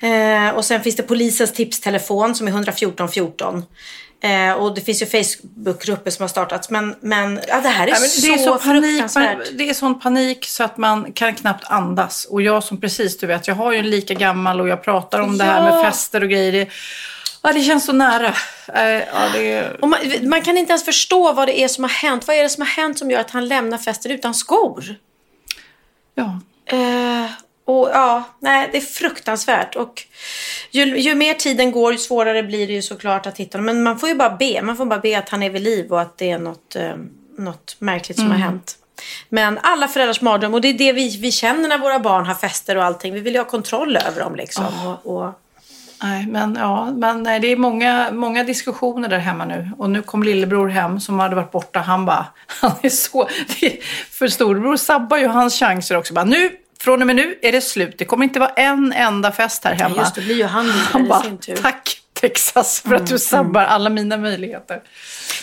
[0.00, 3.64] Eh, och sen finns det polisens tipstelefon som är 114 14.
[4.20, 6.70] Eh, och det finns ju Facebookgrupper som har startats.
[6.70, 9.02] Men, men ja, det här är, Nej, men så, det är så panik,
[9.58, 12.24] det är sån panik så att man kan knappt andas.
[12.24, 15.20] Och jag som precis, du vet, jag har ju en lika gammal och jag pratar
[15.20, 15.74] om det här Ja.
[15.74, 16.52] med fester och grejer.
[16.52, 16.68] Det,
[17.42, 18.34] ja, det känns så nära.
[18.74, 22.26] Eh, ja, det man, man kan inte ens förstå vad det är som har hänt.
[22.26, 24.84] Vad är det som har hänt som gör att han lämnar festen utan skor?
[26.14, 26.40] Ja.
[26.66, 27.30] Eh,
[27.68, 29.76] och ja, nej, det är fruktansvärt.
[29.76, 30.02] Och
[30.70, 33.74] ju, ju mer tiden går, ju svårare blir det ju såklart att hitta honom.
[33.74, 34.62] Men man får ju bara be.
[34.62, 36.96] Man får bara be att han är vid liv och att det är något, eh,
[37.38, 38.76] något märkligt som har hänt.
[39.28, 40.54] Men alla föräldrars mardröm.
[40.54, 43.14] Och det är det vi, vi känner när våra barn har fester och allting.
[43.14, 44.64] Vi vill ju ha kontroll över dem liksom.
[44.86, 45.40] Och, och,
[46.02, 49.70] Nej, men, ja, men nej, det är många, många diskussioner där hemma nu.
[49.78, 51.80] Och nu kom lillebror hem som hade varit borta.
[51.80, 53.28] Han bara, han är så...
[54.10, 56.14] För storebror sabbar ju hans chanser också.
[56.14, 56.50] Bara, nu,
[56.82, 57.98] från och med nu är det slut.
[57.98, 59.96] Det kommer inte vara en enda fest här hemma.
[59.96, 61.56] just det, blir ju han Han bara, sin tur.
[61.56, 64.82] tack Texas för att du sabbar alla mina möjligheter.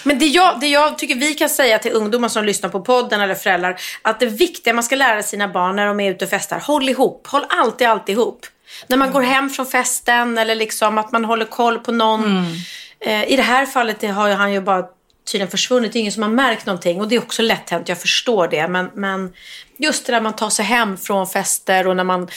[0.03, 3.21] Men det jag, det jag tycker vi kan säga till ungdomar som lyssnar på podden
[3.21, 3.79] eller föräldrar.
[4.01, 6.59] Att det viktiga man ska lära sina barn när de är ute och festar.
[6.59, 7.27] Håll ihop.
[7.27, 8.45] Håll alltid, alltid ihop.
[8.87, 12.45] När man går hem från festen eller liksom att man håller koll på någon.
[12.99, 14.83] Eh, I det här fallet har han ju bara
[15.25, 15.93] tydligen försvunnit.
[15.93, 17.01] Det är ingen som har märkt någonting.
[17.01, 18.67] Och det är också lätt hänt, jag förstår det.
[18.67, 19.33] Men, men
[19.77, 22.27] just det där man tar sig hem från fester och när man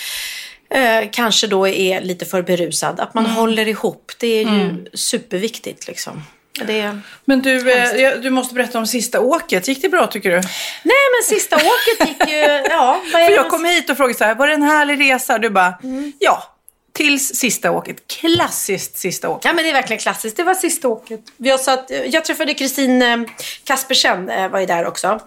[0.70, 3.00] eh, kanske då är lite för berusad.
[3.00, 4.12] Att man håller ihop.
[4.18, 6.22] Det är ju superviktigt liksom.
[6.66, 6.98] Det.
[7.24, 9.68] Men du, eh, du måste berätta om sista åket.
[9.68, 10.36] Gick det bra tycker du?
[10.36, 10.44] Nej,
[10.82, 12.62] men sista åket gick ju...
[12.70, 15.38] Ja, För jag kom hit och frågade så här, var det en härlig resa?
[15.38, 15.74] Du bara,
[16.18, 16.57] ja.
[16.98, 17.96] Tills sista åket.
[18.06, 19.44] Klassiskt sista åket.
[19.44, 20.36] Ja, men det är verkligen klassiskt.
[20.36, 21.20] Det var sista åket.
[21.36, 23.16] Vi har satt, jag träffade Kristin eh,
[23.64, 25.20] Kaspersen, eh, var ju där också.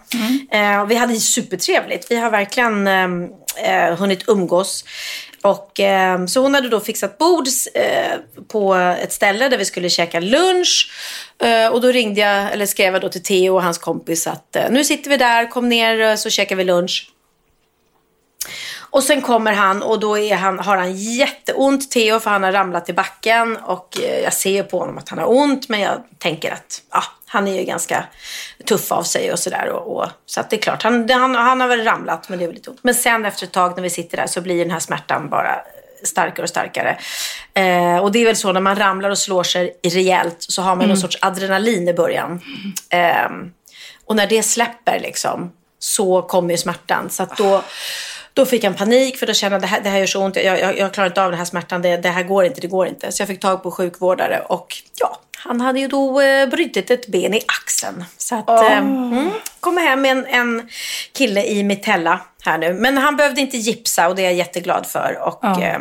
[0.51, 2.11] Eh, och vi hade supertrevligt.
[2.11, 3.09] Vi har verkligen eh,
[3.65, 4.85] eh, hunnit umgås.
[5.41, 9.89] Och, eh, så hon hade då fixat bord eh, på ett ställe där vi skulle
[9.89, 10.91] käka lunch.
[11.43, 14.55] Eh, och då ringde jag, eller skrev jag då till Theo och hans kompis att
[14.55, 17.11] eh, nu sitter vi där, kom ner eh, så käkar vi lunch.
[18.91, 22.51] Och sen kommer han och då är han, har han jätteont, Theo, för han har
[22.51, 23.57] ramlat i backen.
[23.57, 27.03] Och eh, jag ser på honom att han har ont, men jag tänker att ja,
[27.25, 28.03] han är ju ganska
[28.65, 29.69] tuff av sig och sådär.
[29.69, 32.45] Och, och, så att det är klart, han, han, han har väl ramlat, men det
[32.45, 32.79] är väl lite ont.
[32.81, 35.61] Men sen efter ett tag när vi sitter där så blir den här smärtan bara
[36.03, 36.97] starkare och starkare.
[37.53, 40.69] Eh, och det är väl så när man ramlar och slår sig rejält så har
[40.69, 40.89] man mm.
[40.89, 42.41] någon sorts adrenalin i början.
[42.89, 43.29] Eh,
[44.05, 47.09] och när det släpper liksom så kommer ju smärtan.
[47.09, 47.63] Så då,
[48.33, 50.35] då fick han panik för då kände jag det här, det här gör så ont.
[50.35, 51.81] Jag, jag, jag klarar inte av den här smärtan.
[51.81, 53.11] Det, det här går inte, det går inte.
[53.11, 57.07] Så jag fick tag på sjukvårdare och ja, han hade ju då eh, brutit ett
[57.07, 58.03] ben i axeln.
[58.17, 58.65] Så att, oh.
[58.65, 60.69] eh, mm, kommer hem med en, en
[61.13, 62.73] kille i mitella här nu.
[62.73, 65.19] Men han behövde inte gipsa och det är jag jätteglad för.
[65.21, 65.63] Och, oh.
[65.63, 65.79] eh,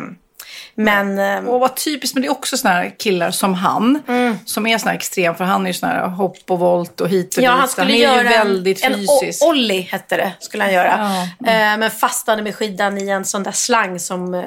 [0.75, 4.03] men, ehm, och vad typiskt, men det är också såna här killar som han.
[4.07, 4.37] Mm.
[4.45, 7.09] Som är såna här extrem, för han är ju sån här hopp och volt och
[7.09, 7.59] hit och ja, dit.
[7.59, 9.41] Han skulle han är göra ju väldigt en, fysisk.
[9.41, 11.27] En ollie hette det, skulle han göra.
[11.39, 11.51] Ja.
[11.51, 11.79] Mm.
[11.79, 14.41] men fastnade med skidan i en sån där slang som eh,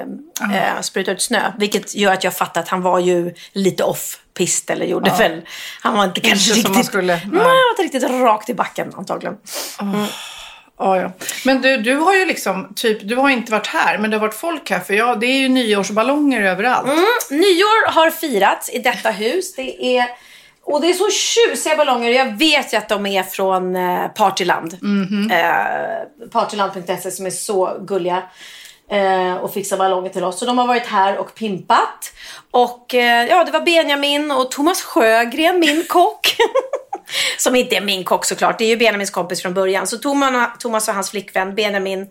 [0.55, 1.51] eh, sprutar ut snö.
[1.57, 5.15] Vilket gör att jag fattar att han var ju lite off pist eller gjorde ja.
[5.15, 5.41] väl.
[5.81, 7.21] Han var inte kanske inte riktigt, skulle, nej.
[7.25, 9.37] Nej, han var inte riktigt rakt i backen antagligen.
[9.81, 10.05] Mm.
[10.77, 11.11] Ja, ja.
[11.45, 14.21] Men du, du har ju liksom, typ, du har inte varit här, men det har
[14.21, 14.79] varit folk här.
[14.79, 16.87] För ja, det är ju nyårsballonger överallt.
[16.87, 19.55] Mm, nyår har firats i detta hus.
[19.55, 20.05] Det är,
[20.63, 22.09] och det är så tjusiga ballonger.
[22.09, 24.77] Jag vet ju att de är från eh, Partyland.
[24.81, 25.31] Mm -hmm.
[25.31, 28.23] eh, Partyland.se som är så gulliga.
[28.91, 30.39] Eh, och fixar ballonger till oss.
[30.39, 32.13] Så de har varit här och pimpat.
[32.51, 36.35] Och eh, ja, det var Benjamin och Thomas Sjögren, min kock.
[37.37, 38.57] Som inte är min kock såklart.
[38.57, 39.87] Det är ju Benjamins kompis från början.
[39.87, 39.97] Så
[40.59, 42.07] Thomas och hans flickvän Benjamin.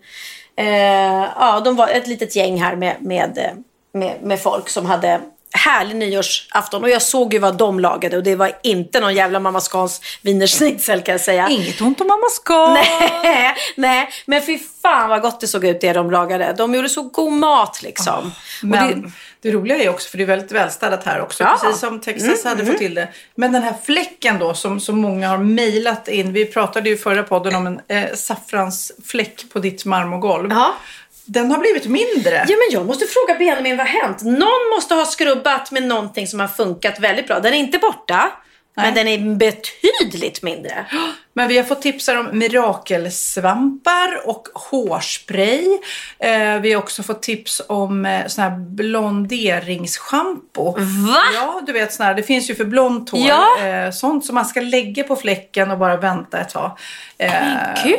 [0.57, 5.21] Eh, ja, de var ett litet gäng här med, med, med, med folk som hade
[5.55, 9.39] härlig nyårsafton och jag såg ju vad de lagade och det var inte någon jävla
[9.39, 11.49] Mamma Scans wienerschnitzel kan jag säga.
[11.49, 12.73] Inget ont om Mamma Scan.
[13.23, 16.53] Nej, nej, men fy fan vad gott det såg ut det de lagade.
[16.57, 18.25] De gjorde så god mat liksom.
[18.25, 21.57] Oh, men det, det, roliga är också, för det är väldigt välstädat här också, ja.
[21.61, 22.73] precis som Texas mm, hade mm.
[22.73, 23.07] fått till det.
[23.35, 26.33] Men den här fläcken då som, som många har mejlat in.
[26.33, 30.51] Vi pratade ju förra podden om en eh, saffransfläck på ditt marmorgolv.
[30.51, 30.75] Ja.
[31.25, 32.45] Den har blivit mindre.
[32.47, 34.23] Ja, men jag måste fråga Benjamin vad har hänt?
[34.23, 37.39] Någon måste ha skrubbat med någonting som har funkat väldigt bra.
[37.39, 38.31] Den är inte borta.
[38.77, 38.85] Nej.
[38.85, 40.85] Men den är betydligt mindre.
[41.33, 45.79] Men vi har fått tips om mirakelsvampar och hårspray.
[46.19, 50.71] Eh, vi har också fått tips om eh, sån här blonderingsschampo.
[51.07, 51.21] Va?
[51.33, 53.27] Ja, du vet sån här, det finns ju för blont hår.
[53.27, 53.65] Ja.
[53.65, 56.77] Eh, sånt som man ska lägga på fläcken och bara vänta ett tag.
[57.17, 57.31] Eh,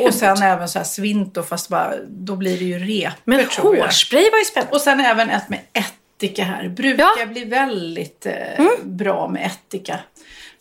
[0.01, 4.31] och sen även så här svinto fast bara, då blir det ju repor Men hårspray
[4.31, 4.75] var ju spännande.
[4.75, 6.69] Och sen även ett med ättika här.
[6.69, 7.25] Brukar ja.
[7.25, 8.71] bli väldigt eh, mm.
[8.83, 9.99] bra med ättika.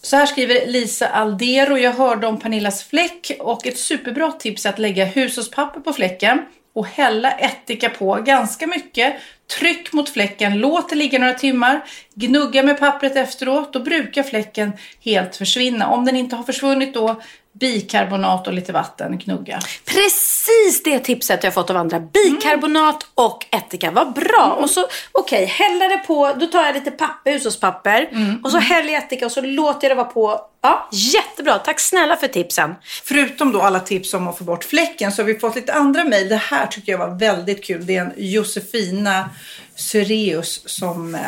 [0.07, 1.79] Så här skriver Lisa Aldero.
[1.79, 6.43] Jag hörde om Pernillas fläck och ett superbra tips är att lägga hushållspapper på fläcken
[6.75, 9.15] och hälla ättika på ganska mycket.
[9.59, 13.73] Tryck mot fläcken, låt det ligga några timmar, gnugga med pappret efteråt.
[13.73, 15.89] Då brukar fläcken helt försvinna.
[15.89, 19.61] Om den inte har försvunnit då, bikarbonat och lite vatten, gnugga.
[19.85, 20.36] Precis
[20.85, 22.01] det tipset jag fått av andra.
[22.01, 23.13] Bikarbonat mm.
[23.15, 24.47] och ättika, vad bra.
[24.47, 24.65] Mm.
[24.65, 28.45] Och så, okej, okay, häller det på, då tar jag lite papper, hushållspapper mm.
[28.45, 30.41] och så häller jag ättika och så låter jag det vara på.
[30.61, 31.59] Ja, jättebra.
[31.59, 32.75] Tack snälla för tipsen.
[33.05, 36.05] Förutom då alla tips om att få bort fläcken så har vi fått lite andra
[36.05, 36.29] mejl.
[36.29, 37.87] Det här tycker jag var väldigt kul.
[37.87, 39.31] Det är en Josefina
[39.75, 41.21] Syreus som eh,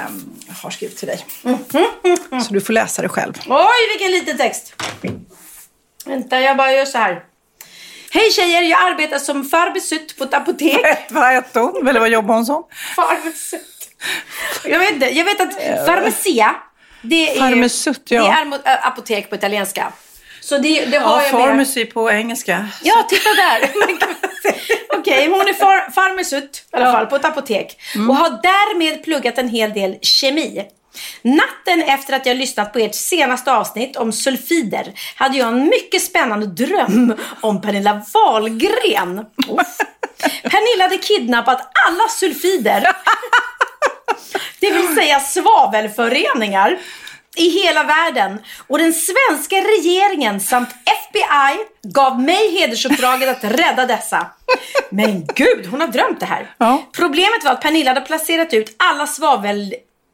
[0.63, 1.27] har skrivit till dig.
[1.45, 2.43] Mm.
[2.43, 3.35] Så du får läsa det själv.
[3.47, 4.75] Oj, vilken liten text.
[6.05, 7.25] Vänta, jag bara gör så här.
[8.11, 11.07] Hej tjejer, jag arbetar som farbesutt på ett apotek.
[11.11, 11.88] vad hette hon?
[11.88, 12.64] Eller vad jobbar hon som?
[12.97, 13.90] Farbesutt.
[14.64, 15.07] Jag vet inte.
[15.07, 15.55] Jag vet att
[15.87, 16.55] farmacia,
[17.03, 18.23] det är, Farmesutt, ja.
[18.23, 19.92] det är apotek på italienska.
[20.40, 21.94] Så det, det har ja, jag pharmacy med.
[21.94, 22.68] på engelska.
[22.83, 23.71] Ja, titta där.
[24.99, 27.81] Okej, okay, hon är far, farmaceut i alla fall på ett apotek.
[27.94, 28.11] Mm.
[28.11, 30.62] Och har därmed pluggat en hel del kemi.
[31.23, 36.03] Natten efter att jag lyssnat på ert senaste avsnitt om sulfider hade jag en mycket
[36.03, 39.27] spännande dröm om Pernilla Wahlgren.
[40.43, 42.89] Pernilla hade kidnappat alla sulfider,
[44.61, 46.79] det vill säga svavelföreningar
[47.37, 54.27] i hela världen och den svenska regeringen samt FBI gav mig hedersuppdraget att rädda dessa.
[54.91, 56.55] Men gud, hon har drömt det här.
[56.59, 56.83] Ja.
[56.93, 59.07] Problemet var att Pernilla hade placerat ut alla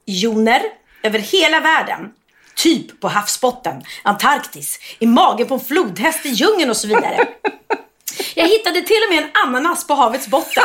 [0.07, 0.63] joner
[1.03, 2.13] över hela världen.
[2.55, 7.29] Typ på havsbotten, Antarktis, i magen på en flodhäst i djungeln och så vidare.
[8.35, 10.65] Jag hittade till och med en ananas på havets botten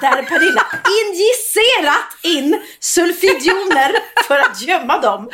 [0.00, 0.66] där Pernilla
[1.02, 3.92] injicerat in sulfidjoner
[4.28, 5.30] för att gömma dem.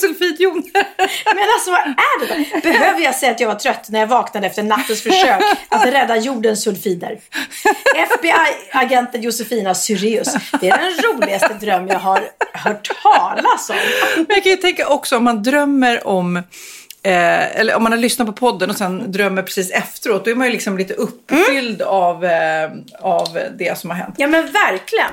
[0.00, 0.86] Sulfidjoner.
[1.34, 2.60] Men alltså vad är det då?
[2.60, 6.16] Behöver jag säga att jag var trött när jag vaknade efter nattens försök att rädda
[6.16, 7.18] jordens sulfider?
[7.94, 10.34] FBI-agenten Josefina Syreus.
[10.60, 13.76] Det är den roligaste dröm jag har hört talas om.
[14.16, 16.42] Men jag kan ju tänka också om man drömmer om
[17.02, 20.34] Eh, eller om man har lyssnat på podden och sen drömmer precis efteråt, då är
[20.34, 24.14] man ju liksom lite uppfylld av, eh, av det som har hänt.
[24.18, 25.10] Ja men verkligen.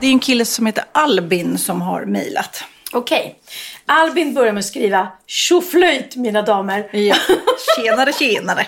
[0.00, 2.64] Det är en kille som heter Albin som har mejlat.
[2.92, 3.38] Okej.
[3.86, 6.88] Albin börjar med att skriva tjoflöjt mina damer.
[6.92, 7.16] Ja.
[7.76, 8.66] Tjenare, tjenare.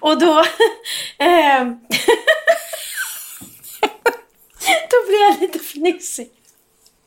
[0.00, 0.44] Och då...
[1.18, 1.64] Eh,
[4.90, 6.28] då blir jag lite fnissig.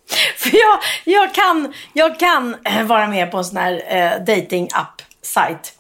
[0.38, 4.70] För jag, jag kan, jag kan eh, vara med på en sån här eh, dating
[4.74, 5.74] app sajt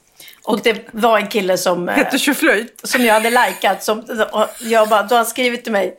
[0.43, 2.81] Och det var en kille som, eh, Heter tjoflöjt.
[2.83, 3.83] som jag hade likat.
[3.83, 3.99] Som,
[4.31, 5.97] och jag bara, då har han skrivit till mig,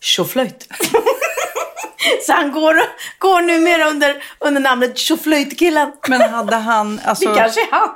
[0.00, 0.68] tjoflöjt.
[2.26, 2.82] Så han går,
[3.18, 5.92] går numera under, under namnet tjoflöjtkillen.
[6.08, 7.88] Men hade han, alltså, Det kanske är han.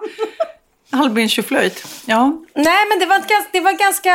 [1.03, 1.87] Albin tjoflöjt?
[2.07, 2.33] Ja.
[2.55, 4.11] Nej, men det var, det var ganska...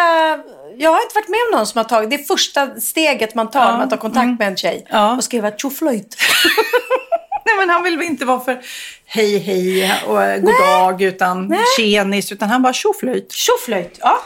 [0.80, 2.10] Jag har inte varit med om någon som har tagit...
[2.10, 4.88] Det första steget man tar Ja, när man tar kontakt med en tjej.
[4.90, 5.16] Ja.
[5.16, 6.18] Och skriva tjoflöjt.
[7.46, 8.62] Nej, men han vill väl inte vara för
[9.06, 13.32] hej hej och god dag utan tjenis, utan han bara tjoflöjt.
[13.32, 14.00] Tjoflöjt.
[14.02, 14.20] Ja,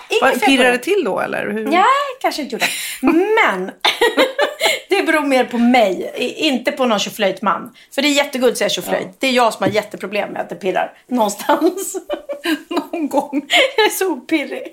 [0.63, 0.71] det.
[0.71, 1.47] det till då eller?
[1.47, 1.67] Hur?
[1.67, 1.83] Nej,
[2.21, 2.65] kanske inte gjorde.
[3.01, 3.71] Men
[4.89, 7.73] det beror mer på mig, inte på någon tjoflöjtman.
[7.95, 9.07] För det är jättegulligt att säga tjoflöjt.
[9.19, 11.95] Det är jag som har jätteproblem med att det pirrar någonstans.
[12.69, 13.45] Någon gång.
[13.77, 14.63] jag är så opirrig.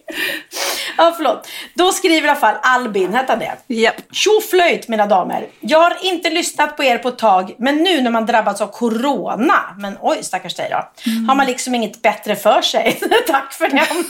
[0.97, 1.49] Ja, förlåt.
[1.75, 3.75] Då skriver i alla fall Albin, hette han det?
[3.75, 3.95] Japp.
[4.13, 5.47] Tjoflöjt mina damer.
[5.61, 8.67] Jag har inte lyssnat på er på ett tag, men nu när man drabbats av
[8.67, 10.77] corona, men oj stackars dig då,
[11.29, 13.01] har man liksom inget bättre för sig.
[13.27, 13.79] Tack för den.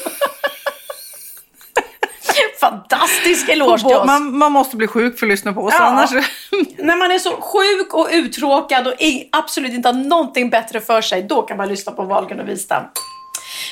[2.60, 4.06] Fantastisk eloge till oss.
[4.06, 5.84] Man, man måste bli sjuk för att lyssna på oss, Ja.
[5.84, 6.10] annars...
[6.78, 8.94] När man är så sjuk och uttråkad och
[9.32, 12.82] absolut inte har någonting bättre för sig, då kan man lyssna på Wahlgren och Wistam.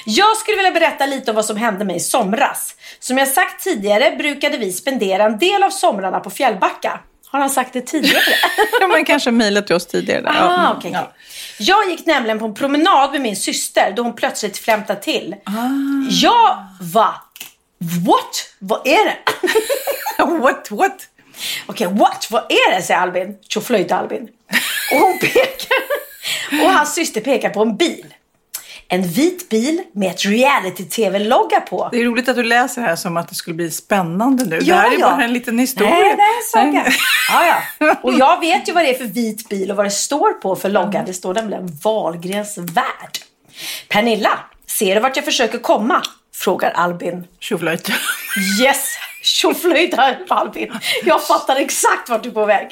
[0.07, 2.75] Jag skulle vilja berätta lite om vad som hände mig i somras.
[3.01, 7.01] Som jag sagt tidigare brukade vi spendera en del av somrarna på Fjällbacka.
[7.29, 8.23] Har han sagt det tidigare?
[8.81, 10.29] ja, men kanske mejlat till oss tidigare.
[10.29, 11.13] Ah, okej, mm, okej.
[11.59, 15.35] Jag gick nämligen på en promenad med min syster då hon plötsligt flämtade till.
[15.45, 15.53] Ah.
[16.11, 17.15] Jag var...
[17.79, 18.47] What?
[18.59, 19.19] Vad är det?
[20.43, 20.97] What, what?
[21.67, 22.27] Okej, what?
[22.31, 22.83] Vad är det?
[22.83, 23.37] säger Albin.
[23.49, 24.29] Tjoflöjt Albin.
[24.93, 25.77] Och hon pekar.
[26.65, 28.15] Och hans syster pekar på en bil.
[28.89, 31.89] En vit bil med ett reality-tv-logga på.
[31.93, 34.59] Det är roligt att du läser det här som att det skulle bli spännande nu.
[34.59, 35.11] det Ja, här är ja.
[35.11, 35.91] bara en liten historia.
[35.95, 36.17] Nej,
[36.53, 36.75] det är en.
[37.31, 37.97] Ja, ja.
[38.03, 40.57] Och jag vet ju vad det är för vit bil och vad det står på
[40.57, 41.03] för logga.
[41.07, 43.19] Det står nämligen Wahlgrens värld.
[43.89, 46.03] Pernilla, ser du vart jag försöker komma?
[46.39, 47.25] Frågar Albin.
[47.41, 47.91] Tjoflöjt.
[48.63, 48.97] Yes!
[49.23, 50.73] Tjoflöjt här Albin.
[51.05, 52.69] Jag fattar exakt vart du är på väg.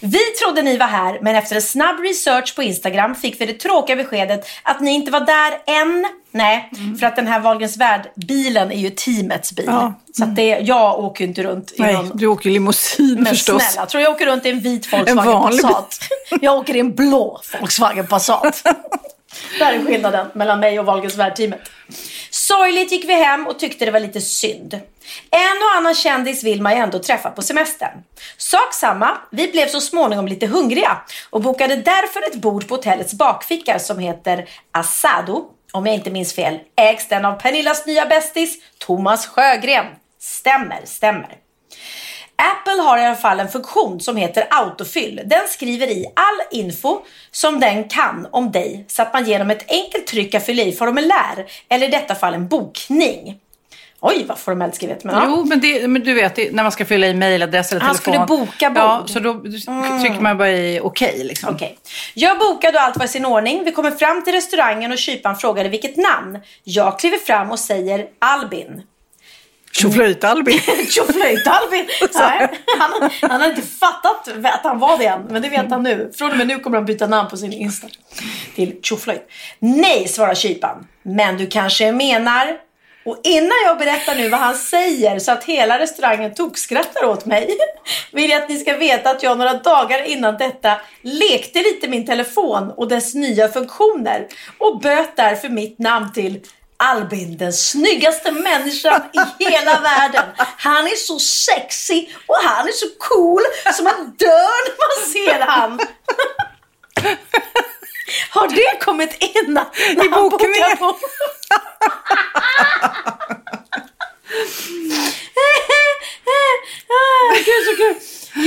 [0.00, 3.52] Vi trodde ni var här, men efter en snabb research på Instagram fick vi det
[3.52, 6.06] tråkiga beskedet att ni inte var där än.
[6.30, 9.64] Nej, för att den här Wahlgrens värld-bilen är ju teamets bil.
[9.68, 9.94] Ja.
[10.12, 12.10] Så att det, jag åker ju inte runt i Nej, någon...
[12.14, 13.62] du åker limousin Men förstås.
[13.62, 15.62] snälla, tror jag åker runt i en vit Volkswagen vanlig bil.
[15.62, 15.98] Passat.
[16.40, 18.62] Jag åker i en blå Volkswagen Passat.
[19.58, 21.60] Där är skillnaden mellan mig och Wahlgrens värld-teamet.
[22.34, 24.74] Sorgligt gick vi hem och tyckte det var lite synd.
[25.30, 28.02] En och annan kändis vill man ju ändå träffa på semestern.
[28.36, 30.96] Sak samma, vi blev så småningom lite hungriga
[31.30, 35.44] och bokade därför ett bord på hotellets bakficka som heter Asado.
[35.72, 39.86] Om jag inte minns fel ägs den av Pernillas nya bästis Thomas Sjögren.
[40.18, 41.43] Stämmer, stämmer.
[42.36, 45.20] Apple har i alla fall en funktion som heter autofill.
[45.24, 49.70] Den skriver i all info som den kan om dig så att man genom ett
[49.70, 53.38] enkelt tryck kan fylla i formulär eller i detta fall en bokning.
[54.06, 55.04] Oj, vad formellt skrivet.
[55.04, 55.24] Men, ja.
[55.26, 58.26] Jo, men, det, men du vet, när man ska fylla i mejladress eller Han telefon.
[58.26, 58.78] skulle boka bord.
[58.78, 59.34] Ja, så då
[60.00, 61.24] trycker man bara i okej.
[61.24, 61.54] liksom.
[61.54, 61.78] Okej.
[62.14, 63.64] Jag bokade och allt var i sin ordning.
[63.64, 66.38] Vi kommer fram till restaurangen och kyparen frågade vilket namn.
[66.64, 68.82] Jag kliver fram och säger Albin.
[69.76, 70.60] Tjoflöjt-Albin.
[70.90, 71.88] Tjoflöjt Albin!
[72.14, 75.82] Nej, han, han har inte fattat att han var det än, men det vet han
[75.82, 76.12] nu.
[76.14, 77.86] Från och med nu kommer han byta namn på sin Insta
[78.54, 79.28] till Tjoflöjt.
[79.58, 80.86] Nej, svarar kyparen.
[81.02, 82.56] Men du kanske menar...
[83.06, 87.58] Och innan jag berättar nu vad han säger så att hela restaurangen tokskrattar åt mig
[88.12, 92.06] vill jag att ni ska veta att jag några dagar innan detta lekte lite min
[92.06, 94.26] telefon och dess nya funktioner
[94.58, 96.40] och böt därför mitt namn till
[96.76, 99.02] Albin, den snyggaste människan
[99.38, 100.24] i hela världen.
[100.36, 103.42] Han är så sexy och han är så cool
[103.74, 105.80] så man dör när man ser han.
[108.30, 109.66] Har det kommit in när
[110.04, 110.98] I han bokar på?
[117.44, 117.96] Gud, så kul.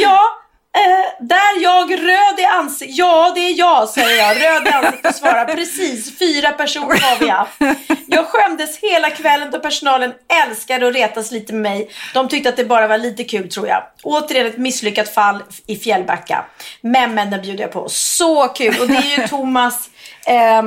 [0.02, 0.47] Ja,
[0.78, 2.98] Eh, där jag röd i ansiktet.
[2.98, 4.36] Ja, det är jag, säger jag.
[4.42, 5.46] Röd i ansiktet och svarar.
[5.46, 7.60] Precis, fyra personer har vi haft.
[8.08, 10.13] Jag skämdes hela kvällen då personalen
[10.46, 11.90] älskade att retas lite med mig.
[12.13, 13.84] De tyckte att det bara var lite kul, tror jag.
[14.04, 16.46] Återigen ett misslyckat fall i Fjällbacka.
[16.82, 17.90] Men, men, den bjuder jag på.
[17.90, 18.82] Så kul!
[18.82, 19.90] Och det är ju Thomas
[20.26, 20.58] eh,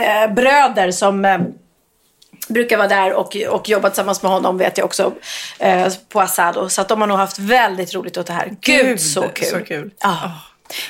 [0.00, 1.42] eh, bröder som ehm,
[2.48, 5.12] brukar vara där och, och jobba tillsammans med honom vet jag också
[5.58, 6.68] eh, på Asado.
[6.68, 8.56] Så att de har nog haft väldigt roligt åt det här.
[8.60, 9.46] Gud, Gud, så kul.
[9.46, 9.90] så kul.
[10.00, 10.32] Ja.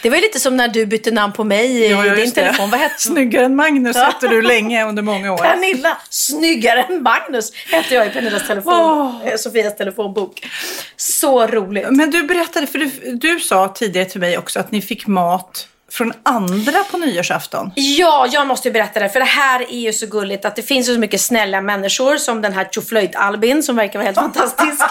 [0.02, 2.70] Det var ju lite som när du bytte namn på mig i Ja, din telefon.
[2.70, 5.36] Vad hette Snyggare än Magnus hette du länge under många år.
[5.36, 10.46] Pernilla, snyggare än Magnus, hette jag i Pernillas telefon, eh, Sofias telefonbok.
[10.96, 11.86] Så roligt.
[11.90, 15.68] Men du berättade, för du, du sa tidigare till mig också att ni fick mat
[15.94, 17.70] från andra på nyårsafton.
[17.74, 19.08] Ja, jag måste ju berätta det.
[19.08, 22.42] För det här är ju så gulligt att det finns så mycket snälla människor som
[22.42, 24.82] den här Tjoflöjt-Albin som verkar vara helt fantastisk.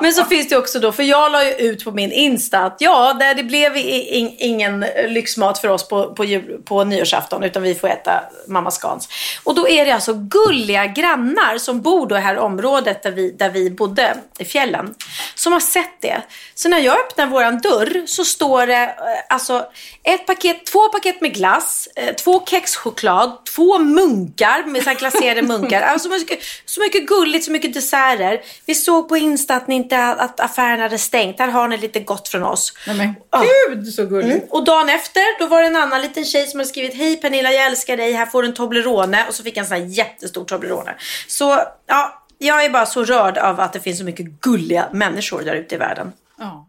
[0.00, 2.76] Men så finns det också då, för jag la ju ut på min Insta att
[2.78, 7.88] ja, det, blev ingen lyxmat för oss på, på, jul, på nyårsafton utan vi får
[7.88, 9.08] äta Mamma Scans.
[9.44, 13.10] Och då är det alltså gulliga grannar som bor då i det här området där
[13.10, 14.94] vi, där vi bodde i fjällen.
[15.34, 16.22] Som har sett det.
[16.54, 19.66] Så när jag öppnar våran dörr så står det eh, alltså
[20.02, 25.82] ett paket, två paket med glass, eh, två kexchoklad, två munkar med så glaserade munkar.
[25.82, 28.40] Alltså så mycket, så mycket gulligt, så mycket desserter.
[28.66, 31.38] Vi såg på Insta att, ni inte, att affären hade stängt.
[31.38, 32.72] Här har ni lite gott från oss.
[32.86, 33.44] Nej, men Ja.
[33.68, 34.34] gud så gulligt.
[34.34, 34.48] Mm.
[34.50, 37.52] Och dagen efter, då var det en annan liten tjej som hade skrivit Hej Pernilla,
[37.52, 38.12] jag älskar dig.
[38.12, 39.26] Här får du en Toblerone.
[39.28, 40.94] Och så fick jag en sån här jättestor Toblerone.
[41.28, 45.42] Så ja, jag är bara så rörd av att det finns så mycket gulliga människor
[45.42, 46.12] där ute i världen.
[46.38, 46.68] Ja.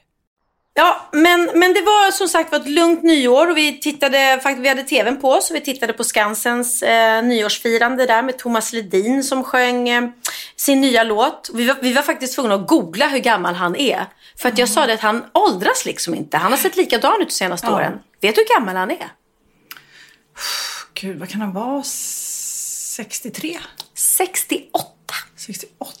[0.73, 4.63] Ja, men, men det var som sagt var ett lugnt nyår och vi tittade, faktiskt,
[4.63, 8.73] vi hade tvn på oss och vi tittade på Skansens eh, nyårsfirande där med Thomas
[8.73, 10.09] Ledin som sjöng eh,
[10.55, 11.49] sin nya låt.
[11.53, 14.05] Vi var, vi var faktiskt tvungna att googla hur gammal han är.
[14.37, 16.37] För att jag sa det att han åldras liksom inte.
[16.37, 17.75] Han har sett likadan ut de senaste Ja.
[17.75, 17.99] åren.
[18.21, 19.11] Vet du hur gammal han är?
[20.93, 21.83] Gud, vad kan han vara?
[21.83, 23.59] 63?
[23.95, 24.87] 68.
[25.37, 25.91] 68?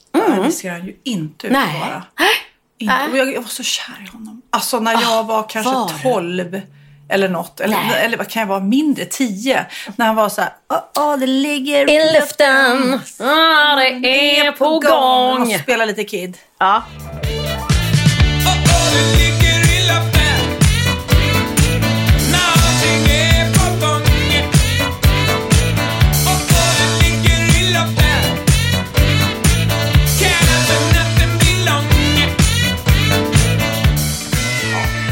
[0.43, 2.03] Det ser han ju inte ut att vara.
[2.81, 3.07] Inte.
[3.11, 4.41] Och jag, jag var så kär i honom.
[4.49, 6.11] Alltså när jag var kanske var du?
[6.11, 6.61] 12
[7.09, 7.59] eller något.
[7.59, 8.05] Eller, Nej.
[8.05, 8.59] eller vad kan jag vara?
[8.59, 9.65] Mindre, 10.
[9.95, 10.53] När han var så här.
[10.73, 15.41] Åh, åh, det ligger I luften, ah, det är på gång.
[15.41, 16.37] Och spela lite Kid.
[16.59, 16.83] Ja.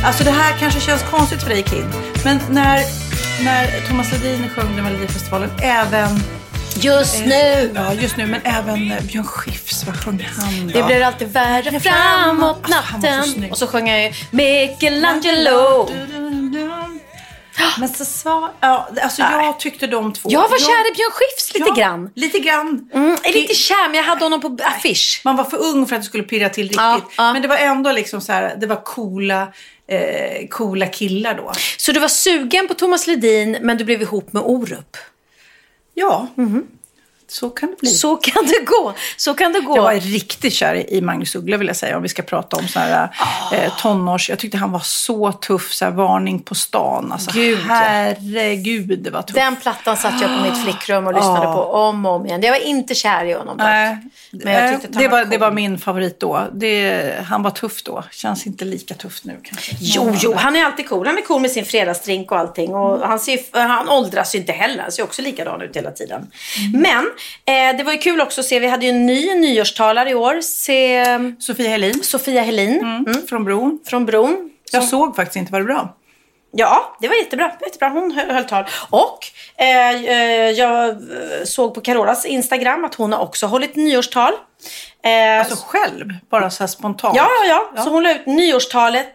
[0.03, 1.85] Alltså det här kanske känns konstigt för dig Kid.
[2.23, 2.79] Men när,
[3.43, 6.19] när Thomas Ledin sjöng den Melodifestivalen, även...
[6.75, 7.71] Just nu.
[7.75, 8.25] Ja, just nu.
[8.27, 10.73] Men även eh, Björn Skifs, vad sjöng han då?
[10.79, 13.33] Det blir alltid värre framåt Alltså, han var så natten.
[13.33, 13.51] snygg.
[13.51, 15.89] Och så sjunger jag ju Michelangelo.
[17.79, 18.51] Men så svar...
[18.59, 20.29] Ja, alltså jag tyckte de två...
[20.31, 22.11] Jag var kär i Björn Skifs lite Ja, grann.
[22.15, 22.89] Lite grann.
[22.93, 25.21] Mm, lite kär, men jag hade honom på affisch.
[25.25, 26.77] Man var för ung för att det skulle pirra till riktigt.
[26.79, 27.33] Ja, ja.
[27.33, 29.47] Men det var ändå liksom så här, det var coola,
[29.87, 31.51] eh, coola killar då.
[31.77, 34.97] Så du var sugen på Thomas Ledin, men du blev ihop med Orup.
[35.93, 36.27] Ja,
[37.31, 37.89] så kan det bli.
[37.89, 38.93] Så kan det gå.
[39.17, 39.75] Så kan det gå.
[39.77, 42.67] Jag var riktigt kär i Magnus Uggla vill jag säga, om vi ska prata om
[42.67, 43.55] så här, Ah.
[43.55, 44.29] eh, tonårs...
[44.29, 47.11] Jag tyckte han var så tuff, så här, varning på stan.
[47.11, 49.35] Alltså, Gud, herregud, det var tufft.
[49.35, 51.53] Den plattan satt jag på mitt flickrum och lyssnade Ja.
[51.53, 52.41] på om och om igen.
[52.41, 53.65] Jag var inte kär i honom dock.
[53.67, 53.97] Nej,
[54.31, 56.47] Men jag eh, tyckte att han det, var, var det var min favorit då.
[56.53, 58.03] Det, han var tuff då.
[58.11, 59.75] Känns inte lika tufft nu kanske.
[59.79, 61.07] Jo, jo, han är alltid cool.
[61.07, 62.75] Han är cool med sin fredagsdrink och allting.
[62.75, 64.81] Och han, ser, han åldras ju inte heller.
[64.83, 66.27] Han ser också likadan ut hela tiden.
[66.73, 67.05] Men
[67.45, 68.59] eh, det var ju kul också att se.
[68.59, 70.41] Vi hade ju en ny nyårstalare i år.
[70.41, 71.05] Se,
[71.39, 73.27] Sofia Helin Sofia Helin mm.
[73.27, 73.79] från Bron.
[73.85, 74.49] från Bron.
[74.71, 75.95] Jag såg faktiskt inte, var det bra?
[76.51, 77.51] Ja, det var jättebra.
[77.61, 77.89] jättebra.
[77.89, 78.65] Hon höll, tal.
[78.89, 79.19] Och
[79.57, 80.95] eh, eh, jag eh,
[81.45, 84.33] såg på Carolas Instagram att hon har också hållit nyårstal.
[85.03, 87.17] Eh, Alltså själv, bara så här spontant.
[87.17, 87.83] Ja, ja, ja.
[87.83, 89.13] Så hon la ut nyårstalet.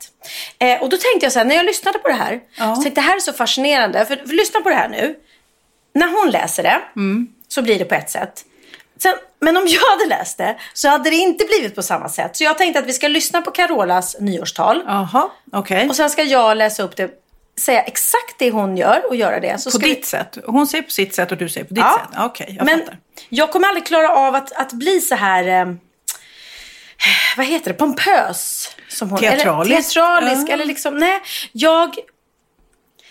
[0.59, 2.41] Eh, och då tänkte jag så här, när jag lyssnade på det här.
[2.59, 2.75] Ja.
[2.75, 4.07] Så tänkte jag, det här är så fascinerande.
[4.07, 5.17] För, för lyssna på det här nu.
[5.95, 7.29] När hon läser det Mm.
[7.55, 8.45] Så blir det på ett sätt.
[9.03, 12.37] Sen, men om jag hade läst det så hade det inte blivit på samma sätt.
[12.37, 14.83] Så jag tänkte att vi ska lyssna på Carolas nyårstal.
[14.87, 15.89] Jaha, okej.
[15.89, 17.11] Och sen ska jag läsa upp det,
[17.61, 19.61] säga exakt det hon gör och göra det.
[19.61, 20.39] Så På ska vi- ditt sätt?
[20.47, 22.01] Hon säger på sitt sätt och du säger på ditt Ja.
[22.11, 22.19] sätt?
[22.25, 22.99] Okej, jag Men fattar.
[23.29, 25.45] jag kommer aldrig klara av att, att bli så här...
[25.61, 25.75] Eh,
[27.37, 27.75] vad heter det?
[27.79, 28.71] Pompös.
[28.89, 29.19] Som hon.
[29.19, 29.71] Teatralisk.
[29.73, 30.49] Eller, teatralisk.
[30.49, 30.53] Ja.
[30.53, 31.21] Eller liksom, nej.
[31.53, 31.95] Jag...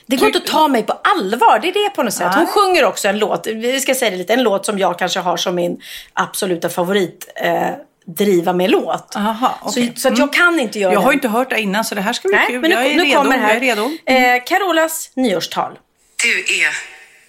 [0.05, 1.59] Det går inte att ta mig på allvar.
[1.59, 2.31] Det är det på något sätt.
[2.35, 3.47] Hon sjunger också en låt.
[3.47, 4.33] Vi ska säga det lite.
[4.33, 5.81] En låt som jag kanske har som min
[6.13, 7.31] absoluta favorit.
[7.35, 7.69] Eh,
[8.05, 9.15] driva med låt.
[9.15, 9.91] Aha, okej.
[9.95, 11.13] så, så att jag kan inte göra Jag har den.
[11.13, 12.59] inte hört det innan så det här ska bli Nej, kul.
[12.61, 13.17] men nu, jag är nu redo.
[13.17, 13.53] kommer det här.
[13.53, 13.91] Jag är redo.
[14.05, 15.79] Eh, Carolas nyårstal.
[16.23, 16.71] Du är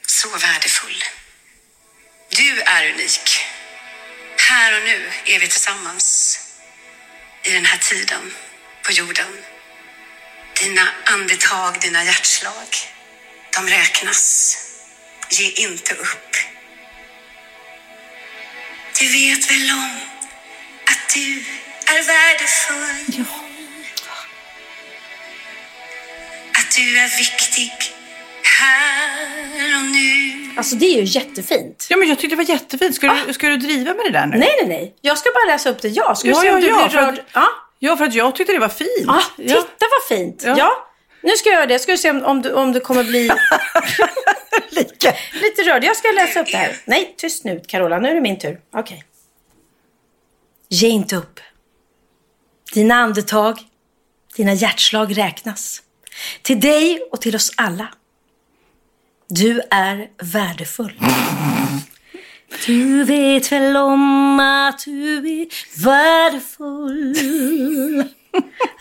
[0.06, 0.94] så värdefull.
[2.28, 3.28] Du är unik.
[4.50, 6.38] Här och nu är vi tillsammans.
[7.44, 8.20] I den här tiden
[8.86, 9.26] på jorden.
[10.64, 12.70] Dina andetag, dina hjärtslag.
[13.56, 14.56] De räknas.
[15.30, 16.30] Ge inte upp.
[19.00, 19.90] Du vet väl om
[20.90, 21.44] att du
[21.94, 23.24] är värdefull?
[26.58, 27.72] Att du är viktig
[28.60, 30.50] här och nu.
[30.56, 31.86] Alltså det är ju jättefint.
[31.90, 32.94] Ja, men jag tyckte det var jättefint.
[32.96, 34.36] Ska, du, ska du driva med det där nu?
[34.38, 34.94] Nej, nej, nej.
[35.00, 35.88] Jag ska bara läsa upp det.
[35.88, 37.14] Jag ska Ja, se ja, om du ja, blir för rörd.
[37.18, 37.48] att- Ja.
[37.84, 38.90] Ja, för att jag tyckte det var fint.
[39.06, 40.42] ja, titta vad fint.
[40.46, 40.54] Ja.
[40.58, 40.88] Ja.
[41.22, 41.78] Nu ska jag göra det.
[41.78, 43.30] Ska vi se om, om, du, om du kommer bli
[44.70, 45.14] Lika.
[45.32, 45.84] lite rörd.
[45.84, 46.76] Jag ska läsa upp det här.
[46.84, 47.98] Nej, tyst nu Carola.
[47.98, 48.60] Nu är det min tur.
[48.74, 49.04] Okej.
[50.68, 51.40] Ge inte upp.
[52.74, 53.58] Dina andetag,
[54.36, 55.82] dina hjärtslag räknas.
[56.42, 57.88] Till dig och till oss alla.
[59.28, 61.00] Du är värdefull.
[62.66, 65.46] Du vet väl om att du är
[65.84, 67.14] värdefull.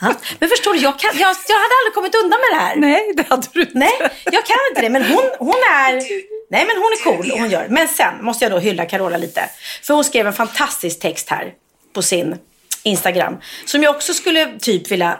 [0.01, 2.75] Ja, men förstår du, jag, kan, jag, jag hade aldrig kommit undan med det här.
[2.75, 3.77] Nej, det hade du inte.
[3.77, 3.91] Nej,
[4.25, 4.89] jag kan inte det.
[4.89, 5.93] Men hon, hon är...
[6.49, 7.67] Nej, men hon är cool och hon gör.
[7.69, 9.49] Men sen måste jag då hylla Carola lite.
[9.83, 11.53] För hon skrev en fantastisk text här
[11.93, 12.35] på sin
[12.83, 13.37] Instagram.
[13.65, 15.19] Som jag också skulle typ vilja...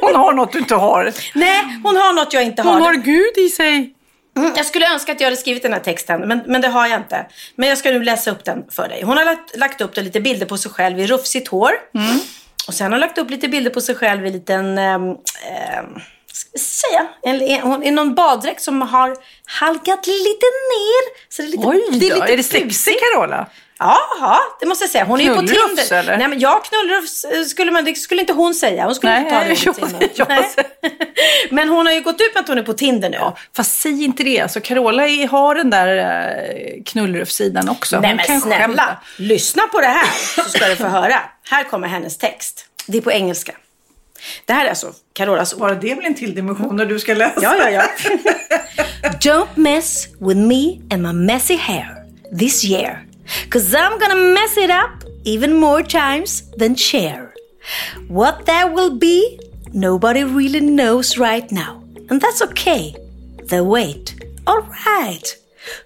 [0.00, 1.12] Hon har något du inte har.
[1.34, 2.72] Nej, hon har något jag inte har.
[2.72, 3.94] Hon har Gud i sig.
[4.38, 6.86] Mm, Jag skulle önska att jag hade skrivit den här texten, men, men det har
[6.86, 7.26] jag inte.
[7.54, 9.02] Men jag ska nu läsa upp den för dig.
[9.02, 11.70] Hon har lagt, lagt upp lite bilder på sig själv i rufsigt hår.
[12.68, 14.76] Och sen har hon lagt upp lite bilder på sig själv i en liten,
[16.32, 21.28] ska vi säga, hon- i någon baddräkt som har halkat lite ner.
[21.34, 23.00] Så det är lite, Oj då, det är, lite är det sexy busigt.
[23.14, 23.46] Carola?
[23.78, 25.04] Ja, det måste jag säga.
[25.04, 25.92] Hon är ju på Tinder.
[25.92, 26.16] eller?
[26.18, 28.84] Nej, men ja, knullrufs eh, skulle, man, det skulle inte hon säga.
[28.84, 30.10] Hon skulle Nej, inte ta det jag- mun.
[30.14, 30.48] jag- Nej.
[31.50, 33.16] Men hon har ju gått ut med att hon är på Tinder nu.
[33.16, 34.40] Ja, fast säg inte det.
[34.40, 37.96] Alltså, Carola har den där eh, knullrufsidan också.
[37.96, 38.96] Hon Nej men kan snälla, skämta.
[39.16, 41.20] lyssna på det här så ska du få höra.
[41.50, 42.66] Här kommer hennes text.
[42.86, 43.52] Det är på engelska.
[44.44, 45.60] Det här är alltså Carolas ord.
[45.60, 47.40] Bara det blir en till dimension när du ska läsa.
[47.42, 47.82] Ja, ja, ja.
[49.20, 51.94] Don't mess with me and my messy hair
[52.38, 53.04] this year.
[53.50, 57.34] Cause I'm gonna mess it up even more times than Cher.
[58.08, 59.38] What that will be,
[59.72, 61.82] nobody really knows right now.
[62.08, 62.94] And that's okay.
[63.44, 64.14] The wait.
[64.46, 65.36] Alright.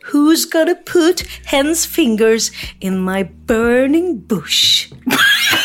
[0.05, 4.93] Who's gonna put hen's fingers in my burning bush?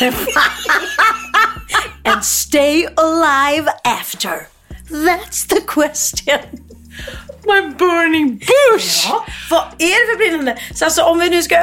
[2.04, 4.48] and stay alive after?
[4.90, 6.68] That's the question.
[7.46, 9.06] My burning bush!
[9.08, 10.56] Ja, vad är det för brinnande?
[10.74, 11.56] Så alltså om vi nu ska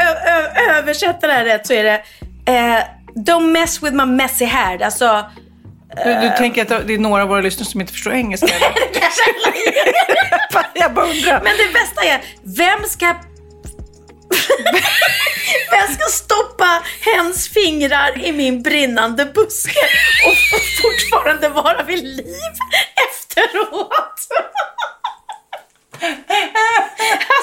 [0.70, 1.94] översätta det här rätt så är det
[2.52, 2.80] eh,
[3.16, 4.84] Don't mess with my messy hair.
[4.84, 5.26] Alltså,
[6.06, 8.48] Du, du tänker att det är några av våra lyssnare som inte förstår engelska?
[10.74, 11.42] jag bara undrar.
[11.44, 13.06] men det bästa är, vem ska
[15.72, 19.80] Vem ska stoppa hens fingrar i min brinnande buske
[20.28, 20.38] och
[20.82, 22.54] fortfarande vara vid liv
[23.10, 24.28] efteråt?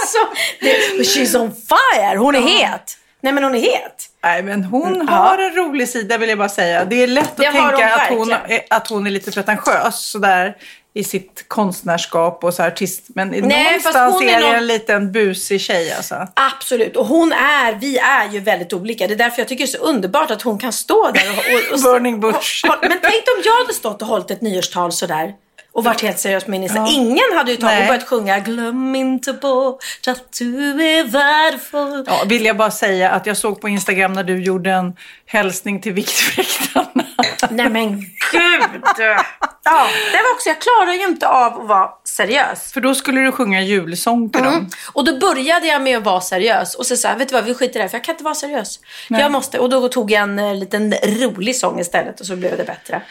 [0.00, 0.18] Alltså,
[0.60, 2.16] det, she's on fire.
[2.18, 2.96] Hon är het.
[3.20, 4.08] Nej men hon är het.
[4.24, 6.84] Nej, men hon har en rolig sida vill jag bara säga.
[6.84, 10.56] Det är lätt Det att tänka hon att hon, att hon är lite pretentiös sådär
[10.94, 13.02] i sitt konstnärskap och så artist.
[13.08, 16.26] Men Nej, någonstans hon är, är någon- en liten busig tjej alltså.
[16.34, 16.96] Absolut.
[16.96, 19.06] Och hon är, vi är ju väldigt olika.
[19.06, 21.38] Det är därför jag tycker det är så underbart att hon kan stå där och...
[21.38, 22.64] och, och Burning bush.
[22.68, 25.32] och- Men tänk om jag hade stått och hållit ett nyårstal sådär.
[25.75, 26.87] Och varit helt seriös med Insta.
[26.89, 32.05] Ingen hade ju tagit och börjat sjunga Glöm inte bort att du är värdefull.
[32.07, 34.97] Ja, vill jag bara säga att jag såg på Instagram när du gjorde en
[35.27, 37.05] hälsning till Viktväktarna.
[37.51, 37.99] Nej men
[38.33, 38.83] gud!
[39.64, 42.72] Ja, det var också, jag klarar ju inte av att vara seriös.
[42.72, 44.70] För då skulle du sjunga julsång till dem.
[44.92, 46.74] Och då började jag med att vara seriös.
[46.74, 48.12] Och så sa jag, vet du vad, vi skiter i det här för jag kan
[48.12, 48.80] inte vara seriös.
[49.08, 49.58] Jag måste.
[49.58, 53.02] Och då tog jag en eh, liten rolig sång istället och så blev det bättre.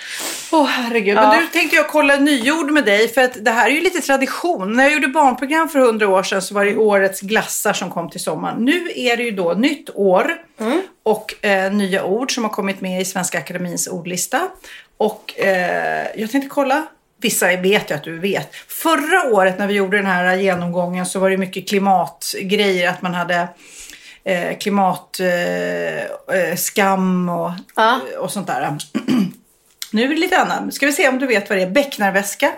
[0.51, 1.15] Åh herregud.
[1.15, 3.07] Men nu tänkte jag kolla nyord med dig.
[3.07, 4.73] För att det här är ju lite tradition.
[4.73, 8.09] När jag gjorde barnprogram för hundra år sedan så var det årets glassar som kom
[8.09, 8.65] till sommaren.
[8.65, 10.41] Nu är det ju då nytt år.
[11.03, 14.47] Och eh, nya ord som har kommit med i Svenska Akademins ordlista.
[14.97, 16.83] Och eh, jag tänkte kolla.
[17.21, 18.55] Vissa vet jag att du vet.
[18.55, 22.89] Förra året när vi gjorde den här genomgången så var det mycket klimatgrejer.
[22.89, 23.47] Att man hade
[24.23, 25.19] eh, klimatskam
[27.29, 27.99] eh, eh, och, Ja.
[28.19, 28.77] och sånt där.
[29.93, 30.73] Nu är det lite annat.
[30.73, 31.69] Ska vi se om du vet vad det är?
[31.69, 32.51] Becknarväska.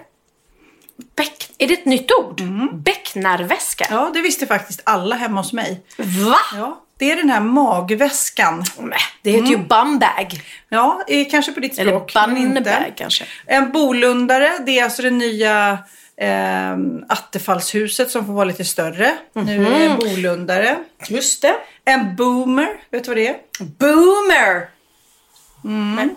[1.16, 2.41] Bäck, är det ett nytt ord?
[2.74, 3.86] Becknarväska?
[3.89, 5.82] Ja, det visste faktiskt alla hemma hos mig.
[5.97, 6.36] Va?
[6.55, 8.64] Ja, det är den här magväskan.
[8.80, 10.41] Nej, det heter ju bumbag.
[10.70, 11.01] Ja,
[11.32, 12.16] kanske på ditt Eller språk.
[12.16, 12.41] inte.
[12.41, 13.26] bunnebag kanske.
[13.45, 15.78] En bolundare, det är alltså det nya
[16.18, 16.78] eh,
[17.10, 19.18] Attefallshuset som får vara lite större.
[19.34, 20.78] Nu är det en bolundare.
[21.08, 21.56] Just det.
[21.86, 23.36] En boomer, vet du vad det är?
[23.80, 24.68] Boomer!
[25.95, 26.16] Men,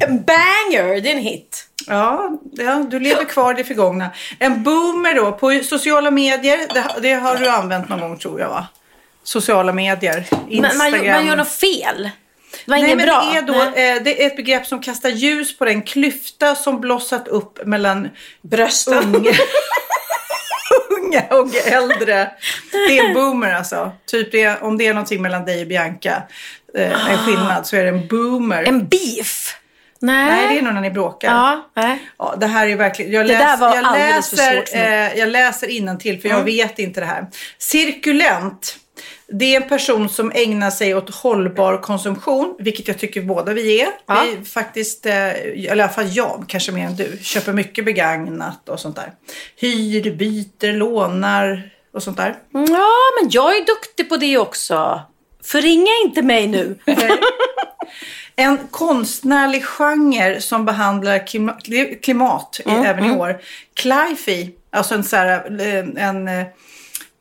[0.00, 1.68] en banger, det är en hit.
[1.86, 4.10] Ja, ja, du lever kvar i det förgångna.
[4.38, 8.48] En boomer då, på sociala medier, det, det har du använt någon gång tror jag
[8.48, 8.66] va?
[9.28, 10.26] Sociala medier.
[10.30, 11.16] Men man, Instagram.
[11.16, 12.10] man gör något fel.
[12.64, 13.30] Det var Nej, inget men bra.
[13.32, 16.80] Det, är då, eh, det är ett begrepp som kastar ljus på den klyfta som
[16.80, 18.08] blossat upp mellan
[18.42, 19.14] Brösten.
[20.90, 22.30] unga, unga och äldre.
[22.72, 23.92] Det är en boomer alltså.
[24.06, 26.22] Typ det, om det är någonting mellan dig och Bianca,
[26.74, 28.62] eh, en skillnad, så är det en boomer.
[28.62, 29.56] En beef.
[30.00, 30.26] Nej.
[30.26, 31.28] Nej, det är nog när ni bråkar.
[31.28, 31.98] Ja, nej.
[32.18, 33.12] Ja, det här är verkligen...
[33.12, 37.26] Jag, läs, var jag läser, eh, jag läser innantill för jag vet inte det här.
[37.58, 38.78] Cirkulent.
[39.32, 43.80] Det är en person som ägnar sig åt hållbar konsumtion, vilket jag tycker båda vi
[43.80, 43.88] är.
[44.06, 44.24] Ja.
[44.38, 48.68] Vi faktiskt, eh, eller i alla fall jag, kanske mer än du, köper mycket begagnat
[48.68, 49.12] och sånt där.
[49.56, 52.34] Hyr, byter, lånar och sånt där.
[52.52, 52.88] Ja,
[53.20, 55.00] men jag är duktig på det också.
[55.44, 56.78] Förringa inte mig nu.
[58.36, 61.58] En konstnärlig genre som behandlar klima-
[62.02, 63.40] klimat i- även i år.
[63.74, 66.46] Clify, alltså en, så här, eh, en, eh,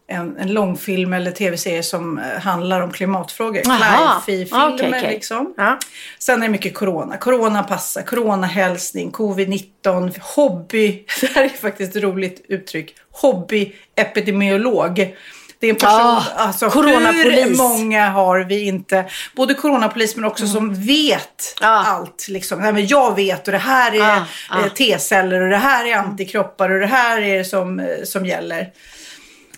[0.10, 3.62] en, en långfilm eller tv-serie som eh, handlar om klimatfrågor.
[3.66, 4.22] Jaha.
[4.26, 5.10] Clify-filmer Okej, okej.
[5.10, 5.54] liksom.
[5.58, 5.80] Ja.
[6.20, 7.18] Sen är det mycket corona.
[7.18, 11.04] Corona passar, coronahälsning, covid-19, hobby.
[11.22, 12.96] Det här är faktiskt ett roligt uttryck.
[13.12, 15.16] Hobbyepidemiolog.
[15.60, 19.06] Det är en person, Ah, alltså hur många har vi inte,
[19.36, 21.74] både coronapolis men också som vet Mm.
[21.74, 21.84] Ah.
[21.84, 22.28] allt.
[22.30, 22.60] Liksom.
[22.60, 24.60] Nej, men jag vet och det här är Ah, ah.
[24.66, 28.26] eh, T-celler och det här är antikroppar och det här är det som, eh, som
[28.26, 28.70] gäller.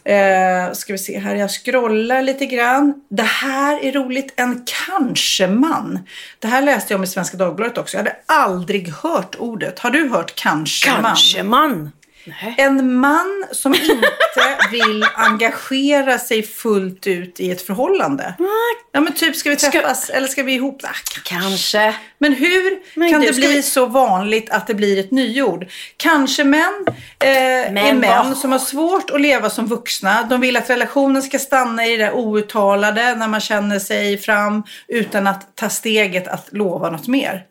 [0.04, 2.94] Eh, ska vi se här, jag scrollar lite grann.
[3.10, 4.34] Det här är roligt.
[4.36, 6.00] En kanske-man.
[6.40, 7.98] Det här läste jag om i Svenska Dagbladet också.
[7.98, 9.80] Jag hade aldrig hört ordet.
[9.80, 11.04] Har du hört kanske-man?
[11.04, 11.92] Kanske man.
[12.26, 12.56] Nej.
[12.58, 14.08] En man som inte
[14.72, 18.34] vill engagera sig fullt ut i ett förhållande.
[18.92, 20.82] Ja men typ, ska vi träffas eller ska vi ihop?
[20.84, 20.88] Ah,
[21.24, 21.96] Kanske.
[22.18, 25.12] men hur Men kan du, det ska bli vi- så vanligt att det blir ett
[25.12, 25.68] nyord?
[25.98, 26.86] Kanske män
[27.20, 30.24] eh, är Men män vad- som har svårt att leva som vuxna.
[30.30, 34.64] De vill att relationen ska stanna i det där outtalade när man känner sig fram
[34.88, 37.46] utan att ta steget att lova något mer.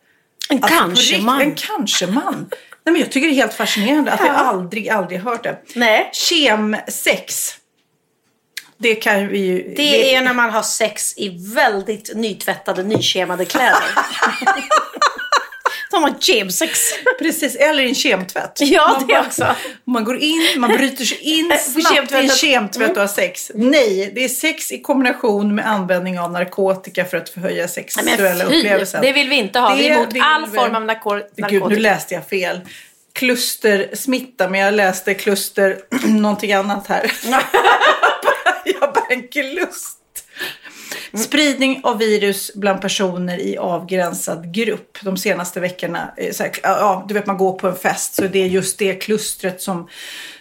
[0.49, 1.41] En Alltså, på kanske riktigt, man.
[1.41, 2.49] En kanske man.
[2.89, 5.57] Nej, men jag tycker det är helt fascinerande att jag aldrig, aldrig hört det.
[5.75, 6.09] Nej.
[6.13, 7.55] Kemsex.
[8.77, 9.73] Det kan vi ju...
[9.75, 13.83] Det är när man har sex i väldigt nytvättade, nykemade kläder.
[15.91, 16.79] Som har kemsex.
[17.19, 18.51] Precis, eller i en kemtvätt.
[18.61, 19.55] Ja, man det bara- också.
[19.85, 23.51] Man går in, man bryter sig in snabbt i en kemtvätt och har sex.
[23.55, 29.01] Nej, det är sex i kombination med användning av narkotika för att förhöja sexuella upplevelsen.
[29.01, 29.75] det vill vi inte ha.
[29.75, 31.47] vi är Det emot all vi- form av narko- narkotika.
[31.49, 32.59] Gud, nu läste jag fel.
[33.13, 35.77] Klustersmitta, men jag läste kluster
[36.07, 37.11] någonting annat här.
[38.65, 39.95] jag bara en klust.
[41.17, 44.97] Spridning av virus bland personer i avgränsad grupp.
[45.01, 48.39] De senaste veckorna, eh, här, ja, du vet man går på en fest så det
[48.39, 49.87] är just det klustret som, som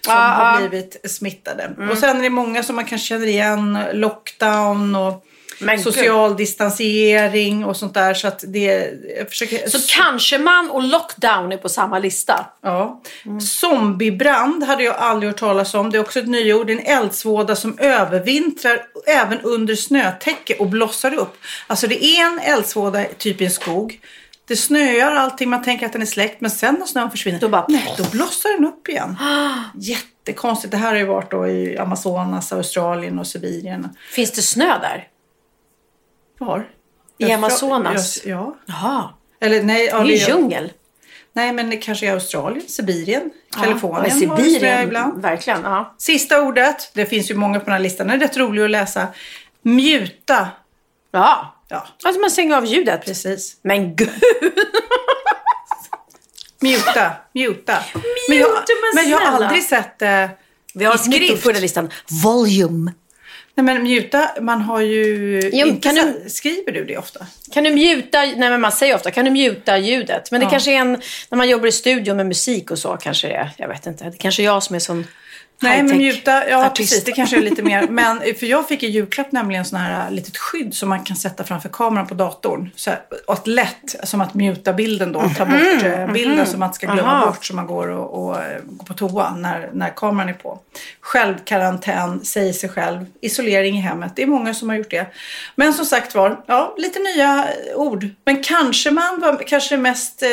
[0.06, 0.56] Ja, har.
[0.58, 0.68] Mm.
[0.70, 1.70] blivit smittade.
[1.90, 5.24] Och sen är det många som man kanske känner igen, lockdown och
[5.60, 8.14] Men social distansering och sånt där.
[8.14, 8.90] Så att det,
[9.28, 9.68] försöker...
[9.68, 12.46] Så kanske man och lockdown är på samma lista.
[12.62, 13.02] Ja.
[13.40, 15.90] Zombiebrand hade jag aldrig hört talas om.
[15.90, 16.70] Det är också ett nyord.
[16.70, 21.36] En eldsvåda som övervintrar även under snötäcke och blossar upp.
[21.66, 24.00] Alltså det är en eldsvåda typ i en skog.
[24.48, 26.40] Det snöar allting, man tänker att den är släckt.
[26.40, 29.16] Men sen när snön försvinner, Då bara- nej, då blossar den upp igen.
[29.74, 30.70] Jättekonstigt.
[30.70, 33.88] Det här har ju varit då i Amazonas, Australien och Sibirien.
[34.12, 35.06] Finns det snö där?
[36.38, 36.68] Var?
[37.18, 38.24] I Amazonas?
[38.26, 38.56] Ja.
[38.66, 39.10] Jaha.
[39.40, 40.72] Eller nej, ja, Det är ju djungel.
[41.32, 44.06] nej, men kanske är Australien, Sibirien, Ja, Kalifornien.
[44.16, 44.82] i Sibirien.
[44.82, 45.22] ibland.
[45.22, 45.62] Verkligen.
[45.62, 45.94] Ja.
[45.98, 48.70] Sista ordet, det finns ju många på den här listan, den är rätt rolig att
[48.70, 49.06] läsa.
[49.62, 50.48] Mjuta.
[51.10, 51.54] ja.
[51.70, 53.04] Ja, Alltså man stänger av ljudet.
[53.04, 53.56] precis.
[53.62, 54.08] Men gud.
[56.60, 57.78] Mjuta, mjuta.
[58.28, 58.50] Men jag,
[58.94, 60.30] men jag har aldrig sett det
[60.74, 61.44] Vi har i skrift.
[61.44, 61.90] på den listan.
[62.24, 62.92] Volume.
[63.58, 65.92] Nej men mjuta, man har ju Jo, inte
[66.24, 67.26] du- Skriver du det ofta?
[67.52, 70.30] Kan du mjuta, nej men man säger ofta, kan du mjuta ljudet?
[70.30, 70.92] Men det kanske är en,
[71.30, 74.04] när man jobbar i studion med musik och så kanske det är, jag vet inte.
[74.04, 75.06] Det kanske är jag som är sån
[75.60, 76.90] Nej, men mjuta, ja artist.
[76.90, 77.88] precis, det kanske är lite mer.
[77.88, 81.16] Men för jag fick i julklapp nämligen sån här äh, litet skydd som man kan
[81.16, 82.70] sätta framför kameran på datorn.
[82.76, 86.60] Så här, och ett lätt, som att mjuta bilden då, ta bort eh, bilden som
[86.60, 87.26] man ska glömma Aha.
[87.26, 90.58] bort så man går och, och eh, går på toa när, när kameran är på.
[91.00, 94.12] Självkarantän, säger sig själv, isolering i hemmet.
[94.16, 95.06] Det är många som har gjort det.
[95.54, 98.08] Men som sagt var, ja, lite nya ord.
[98.24, 100.28] Men kanske man var kanske mest eh,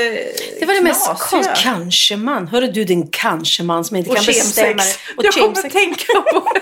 [0.60, 1.30] Det var det mest knasiga.
[1.30, 1.56] konstiga.
[1.56, 2.48] Kanske man.
[2.48, 5.15] Hörru du din kanske man som inte Och kan bestämma det.
[5.18, 6.62] Och Jag kommer tänka på det.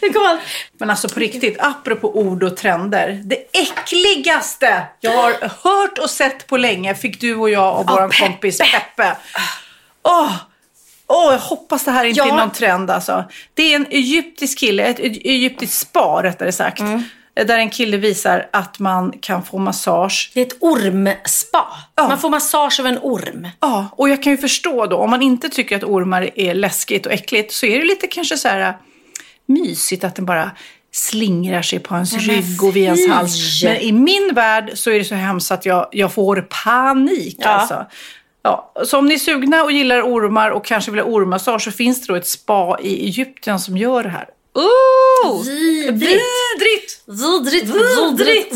[0.12, 0.38] Kommer.
[0.78, 3.20] Men alltså på riktigt, apropå ord och trender.
[3.24, 5.32] Det äckligaste jag har
[5.64, 8.16] hört och sett på länge fick du och jag och vår Peppe.
[8.26, 9.16] kompis Peppe.
[10.02, 10.32] Åh,
[11.08, 12.26] Åh, jag hoppas det här inte Ja.
[12.32, 13.24] är någon trend alltså.
[13.54, 16.80] Det är en egyptisk kille, ett egy- egyptiskt spa rättare sagt.
[16.80, 17.02] Mm.
[17.36, 20.30] Där en kille visar att man kan få massage.
[20.34, 21.66] Det är ett ormspa.
[21.94, 22.08] Ja.
[22.08, 23.48] Man får massage av en orm.
[23.60, 27.06] Ja, och jag kan ju förstå då, om man inte tycker att ormar är läskigt
[27.06, 28.74] och äckligt så är det lite kanske så här äh,
[29.46, 30.50] mysigt att den bara
[30.92, 33.08] slingrar sig på ens rygg och vid fy.
[33.08, 33.64] hals.
[33.64, 37.48] Men i min värld så är det så hemskt att jag, jag får panik Ja.
[37.48, 37.86] alltså.
[38.42, 41.70] Ja, så om ni är sugna och gillar ormar och kanske vill ha ormmassage så
[41.70, 44.26] finns det då ett spa i Egypten som gör det här.
[44.60, 45.42] Oh!
[45.44, 46.22] Vidrigt.
[46.56, 47.02] Vidrigt!
[47.06, 48.52] Vidrigt, Vidrigt!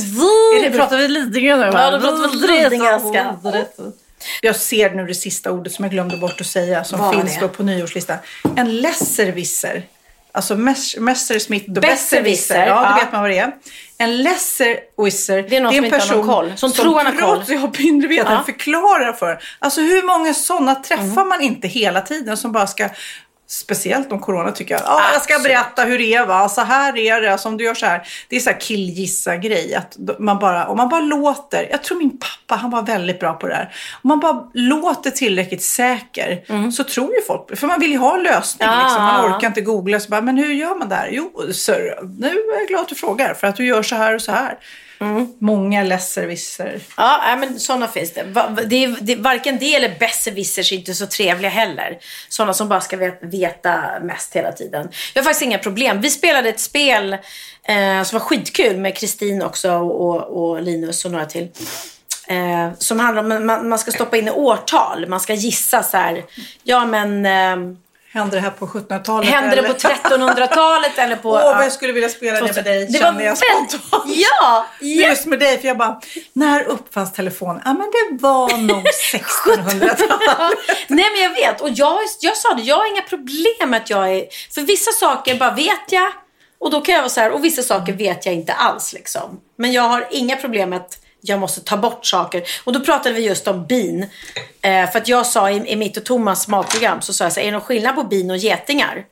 [0.57, 1.63] Är det, pratar vi Lidingö nu?
[1.65, 3.37] Ja, då pratar vi lidingöska.
[4.43, 7.35] Jag ser nu det sista ordet som jag glömde bort att säga som var finns
[7.35, 7.41] det?
[7.41, 8.17] då på nyårslistan.
[8.57, 9.83] En lesserwisser.
[10.33, 12.59] Alltså Mes- Messerschmitt och Besserwisser.
[12.59, 12.95] Ja, ja.
[12.95, 13.53] det vet man vad det är.
[13.99, 15.43] En lesserwisser.
[15.43, 17.37] Det är någon som inte har någon koll, som tror han har koll.
[17.37, 18.43] trots jag mindre vetande Ja.
[18.45, 19.39] förklarar för en.
[19.59, 21.29] Alltså hur många sådana träffar Mm.
[21.29, 22.89] man inte hela tiden som bara ska
[23.51, 24.83] Speciellt om corona tycker jag.
[24.87, 26.49] Ja, jag ska berätta hur det är va.
[26.49, 27.33] Så här är det.
[27.33, 28.09] Alltså, om du gör så här.
[28.29, 29.75] Det är så här killgissa grej.
[29.75, 31.69] Att man bara, om man bara låter.
[31.71, 33.75] Jag tror min pappa han var väldigt bra på det här.
[34.03, 37.59] Om man bara låter tillräckligt säker så tror ju folk.
[37.59, 38.69] För man vill ju ha en lösning.
[38.69, 38.81] Mm.
[38.81, 38.85] Ja.
[38.85, 39.03] Liksom.
[39.05, 40.01] Man orkar inte googla.
[40.01, 41.09] Så bara, men hur gör man där?
[41.13, 43.35] Jo, sir, nu är jag glad att du frågar.
[43.35, 44.59] För att du gör så här och så här.
[45.01, 45.33] Mm.
[45.39, 46.81] Många lesserwisser.
[46.97, 48.23] Ja, men sådana finns det.
[48.67, 49.17] Det, är, det.
[49.17, 51.99] Varken det eller besserwissers är inte så trevliga heller.
[52.29, 54.89] Sådana som bara ska vet- veta mest hela tiden.
[55.15, 56.01] Jag har faktiskt inga problem.
[56.01, 57.13] Vi spelade ett spel
[57.63, 61.49] eh, som var skitkul med Kristin också och, och Linus och några till.
[62.29, 65.07] Eh, som handlar om att man, man ska stoppa in årtal.
[65.09, 66.25] Man ska gissa så här.
[66.63, 67.77] Ja, men eh,
[68.13, 69.31] Hände det här på 1700-talet?
[69.31, 71.31] händer det på 1300-talet eller på...
[71.35, 71.55] Åh, ja.
[71.55, 74.05] vad jag skulle vilja spela det med dig, Det känner var jag spontant.
[74.07, 74.67] Ja!
[74.81, 75.09] ja.
[75.09, 76.01] Just med dig, för jag bara,
[76.33, 77.63] när uppfanns telefonen?
[77.65, 80.59] Ja, men det var nog 1600-talet.
[80.89, 81.61] Nej men jag vet.
[81.61, 84.25] Och jag, jag sa det, jag har inga problem med att jag är...
[84.55, 86.13] För vissa saker bara vet jag.
[86.61, 89.41] Och då kan jag vara så här, och vissa saker vet jag inte alls liksom.
[89.59, 92.43] Men jag har inga problem med att jag måste ta bort saker.
[92.65, 94.07] Och då pratade vi just om bin.
[94.63, 97.41] Eh, för att jag sa i, i mitt och Thomas matprogram så sa jag så
[97.41, 99.05] här, är det någon skillnad på bin och getingar?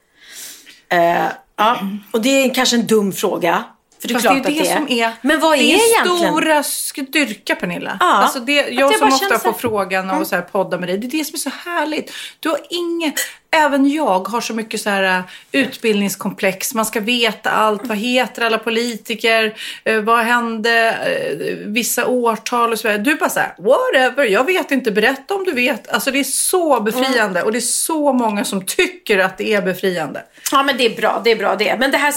[0.88, 1.80] Eh, ja,
[2.12, 3.64] och det är kanske en dum fråga.
[4.00, 5.08] För det är Fast klart det är ju det, att det är.
[5.10, 6.18] som är, Men vad är, det egentligen?
[6.18, 7.96] stora styrka Pernilla.
[8.00, 8.06] Ja.
[8.06, 10.98] Alltså det, jag jag som ofta får frågan och så här podda med dig.
[10.98, 12.12] Det är det som är så härligt.
[12.40, 13.14] Du har inget,
[13.50, 16.74] även jag har så mycket så här äh, utbildningskomplex.
[16.74, 17.86] Man ska veta allt.
[17.86, 19.54] Vad heter alla politiker?
[19.84, 20.90] Eh, vad hände?
[20.90, 23.02] Eh, vissa årtal och så vidare.
[23.02, 24.24] Du bara så här, whatever.
[24.24, 24.90] Jag vet inte.
[24.90, 25.88] Berätta om du vet.
[25.88, 27.42] Alltså det är så befriande.
[27.42, 30.22] Och det är så många som tycker att det är befriande.
[30.52, 31.76] Ja men det är bra, det är bra det.
[31.78, 32.14] Men det här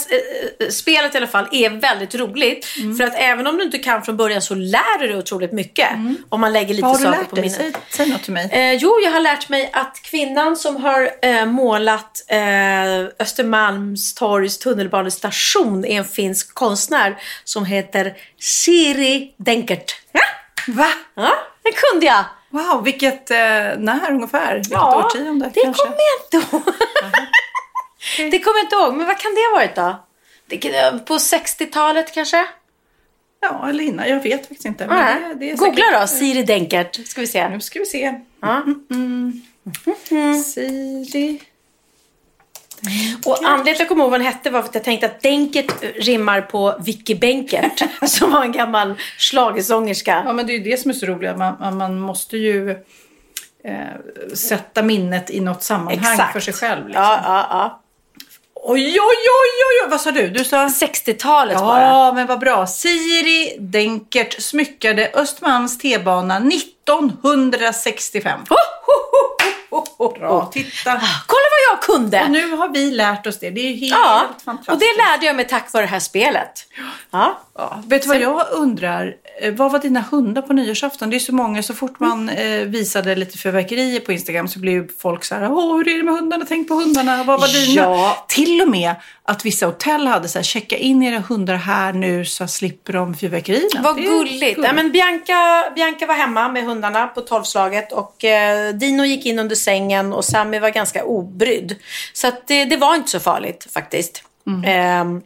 [0.72, 2.68] spelet i alla fall är väldigt roligt.
[2.78, 2.98] Mm.
[2.98, 5.90] För att även om du inte kan från början så lär du dig otroligt mycket.
[6.30, 7.44] Om man lägger lite Vad har du saker lärt på dig?
[7.44, 7.58] minnet.
[7.58, 8.50] Säg, säg något till mig.
[8.52, 15.86] Eh, jo, jag har lärt mig att kvinnan som har eh, målat eh, Östermalmstorgs tunnelbanestation
[15.86, 19.96] är en finsk konstnär som heter Siri Denkert.
[20.12, 20.22] Ja,
[20.68, 20.88] Va?
[21.16, 21.32] ja
[21.64, 22.24] det kunde jag.
[22.50, 23.38] Wow, vilket, eh,
[23.78, 24.54] när ungefär?
[24.56, 25.84] Vilket Ja, årtionde det kanske?
[25.84, 26.64] kommer jag inte ihåg.
[28.32, 30.06] det kommer jag inte ihåg, men vad kan det ha varit då?
[30.48, 32.46] Det, på 60-talet kanske?
[33.42, 34.10] Ja, eller innan.
[34.10, 34.88] Jag vet faktiskt inte.
[34.88, 37.08] Men det, det Googla säkert- då, Siri Denkert.
[37.08, 37.50] Ska vi se.
[37.50, 38.20] Nu ska vi se.
[38.42, 38.64] Ja.
[40.46, 41.42] Siri.
[43.26, 45.06] Och anledningen till att jag kommer ihåg vad den hette var för att jag tänkte
[45.06, 50.24] att Denkert rimmar på Vicky Benkert som var en gammal schlagersångerska.
[50.26, 51.38] Ja, men det är ju det som är så roligt.
[51.38, 52.72] Man, man- måste ju
[53.64, 56.88] eh, sätta minnet i något sammanhang för sig själv.
[56.88, 57.04] Liksom.
[57.04, 57.82] Ja, ja, ja.
[58.64, 60.30] Oj, oj, oj, oj, vad sa du?
[60.30, 60.68] Du sa...
[60.68, 61.82] 60-talet bara.
[61.82, 62.68] Ja, men vad bra.
[62.68, 66.40] Siri Denkert smyckade Östermalms T-bana
[66.86, 68.40] 1965.
[68.50, 68.56] Ho,
[68.86, 68.94] ho,
[69.72, 70.92] ho, ho, ho, Bra, titta.
[71.28, 72.22] Kolla vad jag kunde!
[72.24, 73.50] Och nu har vi lärt oss det.
[73.50, 74.70] Det är helt Ja, fantastiskt.
[74.74, 76.68] och det lärde jag mig tack vare det här spelet.
[77.12, 77.40] Ja.
[77.58, 79.14] Ja, vet du vad jag undrar?
[79.42, 81.10] Eh, Vad var dina hundar på nyårsafton?
[81.10, 84.88] Det är så många, så fort man eh, visade lite fyrverkerier på Instagram så blev
[85.00, 86.46] folk så här, Åh, hur är det med hundarna?
[86.48, 87.24] Tänk på hundarna.
[87.24, 87.82] Vad var dina?
[87.82, 88.26] Ja.
[88.28, 92.26] Till och med att vissa hotell hade så här, checka in era hundar här nu
[92.26, 93.82] så slipper de fyrverkerierna.
[93.82, 94.60] Vad är gulligt.
[94.60, 99.40] Nej, men Bianca, Bianca var hemma med hundarna på tolvslaget och eh, Dino gick in
[99.40, 101.76] under sängen och Sammy var ganska obrydd.
[102.14, 104.24] Så att det, det var inte så farligt faktiskt.
[104.66, 105.22] Ehm,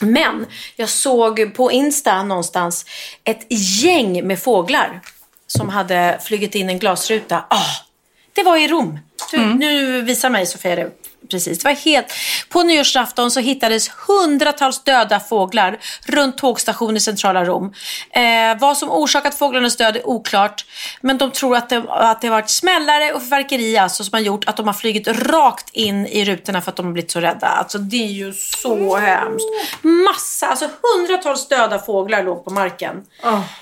[0.00, 0.46] men
[0.76, 2.86] jag såg på Insta någonstans
[3.24, 3.46] ett
[3.82, 5.00] gäng med fåglar
[5.46, 7.44] som hade flugit in en glasruta.
[7.50, 7.84] Ah,
[8.32, 8.98] det var i Rom.
[9.30, 10.90] Du, Nu visar mig Sofia det
[11.30, 11.58] precis.
[11.58, 12.06] Det var helt...
[12.48, 17.72] På nyårsafton så hittades hundratals döda fåglar runt tågstationen i centrala Rom.
[18.10, 20.64] Eh, vad som orsakat fåglarnas död är oklart.
[21.00, 24.48] Men de tror att det, att det varit smällare och fyrverkeri alltså, som har gjort
[24.48, 27.46] att de har flugit rakt in i rutorna för att de har blivit så rädda.
[27.46, 29.46] Alltså det är ju så hemskt.
[29.82, 33.02] Massa, alltså hundratals döda fåglar låg på marken.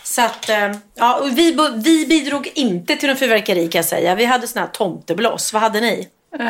[0.02, 4.14] Så att, eh, ja, vi, vi bidrog inte till någon fyrverkeri kan jag säga.
[4.14, 5.52] Vi hade sån här tomtebloss.
[5.52, 6.08] Vad hade ni?
[6.39, 6.45] Eh,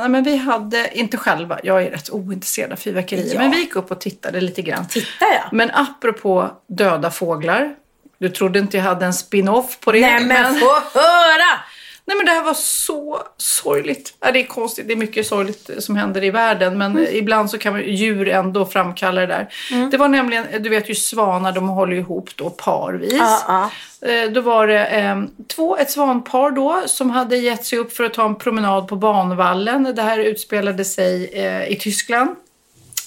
[0.00, 3.40] nej, men vi hade, inte själva, jag är rätt ointresserad av fyrverkerier, Ja.
[3.40, 4.88] men vi gick upp och tittade lite grann.
[4.88, 5.52] Tittar jag?
[5.52, 7.74] Men apropå döda fåglar,
[8.18, 10.00] du trodde inte jag hade en spin-off på det.
[10.00, 11.58] Nej men få höra!
[12.04, 14.14] Nej men det här var så sorgligt.
[14.20, 17.06] Ja, det är konstigt, det är mycket sorgligt som händer i världen men Mm.
[17.16, 19.48] ibland så kan man- djur ändå framkalla det där.
[19.90, 23.12] Det var nämligen, du vet ju svanar de håller ihop då parvis.
[23.48, 23.70] Ja,
[24.06, 25.22] Eh, Då var det eh,
[25.56, 28.96] två, ett svanpar då som hade gett sig upp för att ta en promenad på
[28.96, 29.92] banvallen.
[29.96, 32.30] Det här utspelade sig eh, i Tyskland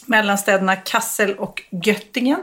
[0.06, 2.40] mellan städerna Kassel och Göttingen.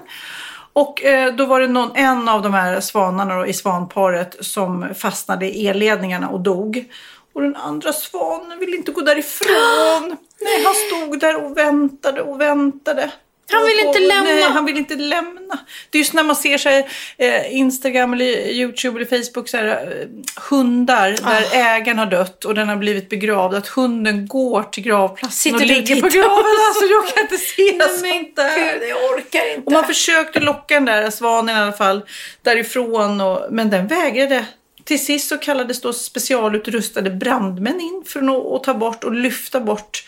[0.72, 4.94] Och eh, då var det någon, en av de här svanarna då, i svanparet som
[4.94, 6.84] fastnade i elledningarna och dog.
[7.32, 10.08] Och den andra svanen ville inte gå därifrån.
[10.40, 13.12] Nej, han stod där och väntade och väntade.
[13.52, 14.30] Han ville inte lämna.
[14.30, 15.58] Nej, han vill inte lämna.
[15.90, 16.84] Det är just när man ser så här,
[17.18, 20.08] eh, Instagram eller Youtube eller Facebook så här, eh,
[20.50, 21.76] hundar där Ah.
[21.76, 23.54] ägaren har dött och den har blivit begravd.
[23.54, 26.44] Att hunden går till gravplatsen Sitter och ligger på graven.
[26.68, 28.80] Alltså jag kan inte se sånt där.
[28.80, 29.66] Gud, jag orkar inte.
[29.66, 32.02] Och man försökte locka den där svanen i alla fall
[32.42, 33.20] därifrån.
[33.20, 34.44] Och, men den vägrade.
[34.84, 40.04] Till sist så kallades då specialutrustade brandmän in för att, ta bort och lyfta bort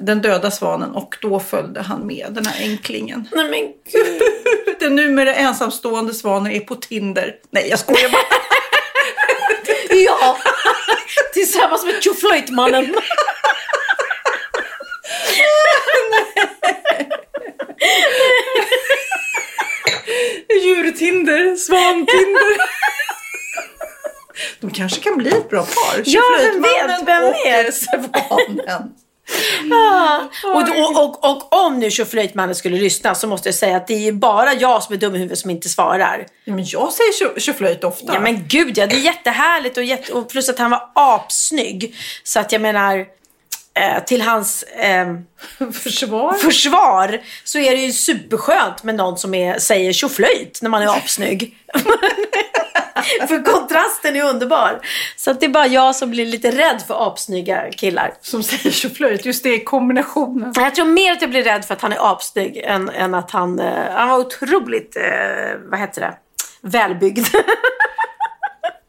[0.00, 0.90] den döda svanen.
[0.90, 3.28] Och då följde han med den här änklingen.
[3.32, 3.60] Nej men
[3.92, 4.22] gud.
[4.80, 7.34] Den numera ensamstående svanen är på Tinder.
[7.50, 8.22] Nej, jag skojar bara.
[10.06, 10.36] Ja!
[11.32, 12.94] Tillsammans med tjoflöjtmannen.
[20.62, 22.56] Djurtinder, svantinder.
[24.60, 26.02] De kanske kan bli ett bra par.
[26.04, 27.66] Ja, vem vet, vem vet?
[27.66, 28.90] eh, svanen.
[30.44, 34.08] Och, och, och, och om nu tjoflöjtmannen skulle lyssna så måste jag säga att det
[34.08, 36.26] är bara jag som är dum i huvudet som inte svarar.
[36.44, 38.14] Men jag säger tjo- tjoflöjt ofta.
[38.14, 41.94] Ja men gud ja, det är jättehärligt och, jätte, och plus att han var apsnygg.
[42.24, 42.98] Så att jag menar,
[43.74, 45.06] eh, till hans eh,
[45.72, 46.32] Försvar.
[46.32, 50.86] försvar så är det ju superskönt med någon som är, säger tjoflöjt när man är
[50.96, 51.56] apsnygg.
[53.28, 54.80] för kontrasten är underbar.
[55.16, 58.14] Så det är bara jag som blir lite rädd för apsnygga killar.
[58.20, 59.24] Som säger tjoflöjt.
[59.24, 60.52] Just det, kombinationen.
[60.56, 63.30] Jag tror mer att jag blir rädd för att han är apsnygg än, än att
[63.30, 65.02] han, eh, han var otroligt, eh,
[65.70, 66.14] vad heter det,
[66.62, 67.26] välbyggd.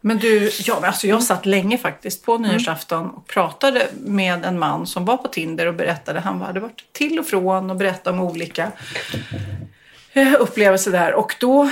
[0.04, 4.60] Men du, ja, men alltså jag satt länge faktiskt på nyårsafton och pratade med en
[4.60, 6.20] man som var på Tinder och berättade.
[6.20, 8.72] Han hade varit till och från och berättat om olika
[10.14, 11.14] eh, upplevelser där.
[11.14, 11.70] Och då,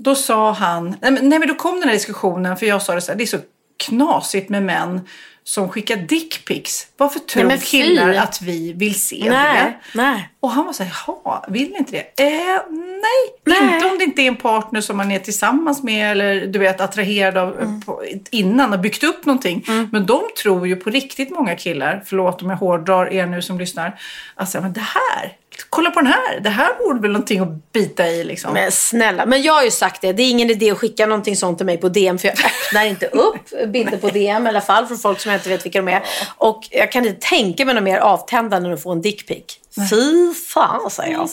[0.00, 2.94] då sa han, nej men, nej men då kom den här diskussionen för jag sa
[2.94, 3.38] det så här, det är så
[3.86, 5.00] knasigt med män
[5.44, 6.86] som skickar dickpics.
[6.96, 7.58] Varför tror fy.
[7.58, 9.30] killar att vi vill se det?
[9.30, 10.28] nej, nej.
[10.40, 12.22] Och han var så här, jaha, vill ni inte det?
[12.22, 13.74] Eh, nej, Nej.
[13.74, 16.80] inte om det inte är en partner som man är tillsammans med eller du vet
[16.80, 17.80] attraherad av Mm.
[17.80, 19.64] på, innan och byggt upp någonting.
[19.92, 23.58] Men de tror ju på riktigt många killar, förlåt om jag hårdrar er nu som
[23.58, 24.00] lyssnar,
[24.34, 25.32] alltså men det här,
[25.70, 28.52] kolla på den här, det här vore väl någonting att bita i liksom.
[28.52, 30.12] Men snälla, men jag har ju sagt det.
[30.12, 32.84] Det är ingen idé att skicka någonting sånt till mig på DM för jag öppnar
[32.84, 35.82] inte upp bilder på DM i alla fall från folk som jag inte vet vilka
[35.82, 36.02] de är.
[36.36, 39.44] Och jag kan inte tänka mig något mer avtändande än att få en dickpic.
[39.90, 41.28] Fy fan säger jag.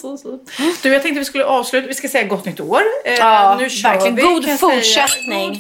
[0.84, 2.81] Du, jag tänkte vi skulle avsluta, vi ska säga gott nytt år.
[3.06, 4.15] Eh, Ja, nu kör verkligen.
[4.15, 4.81] vi, God jag säga.
[4.81, 5.57] fortsättning.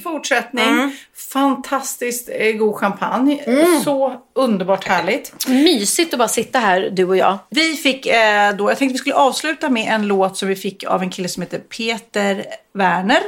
[0.67, 0.91] Mm.
[1.35, 3.43] Fantastiskt eh, god champagne.
[3.45, 3.81] Mm.
[3.83, 5.47] Så underbart härligt.
[5.47, 7.37] Mysigt att bara sitta här, du och jag.
[7.49, 10.83] Vi fick eh, då, jag tänkte vi skulle avsluta med en låt som vi fick
[10.83, 13.21] av en kille som heter Peter Werner.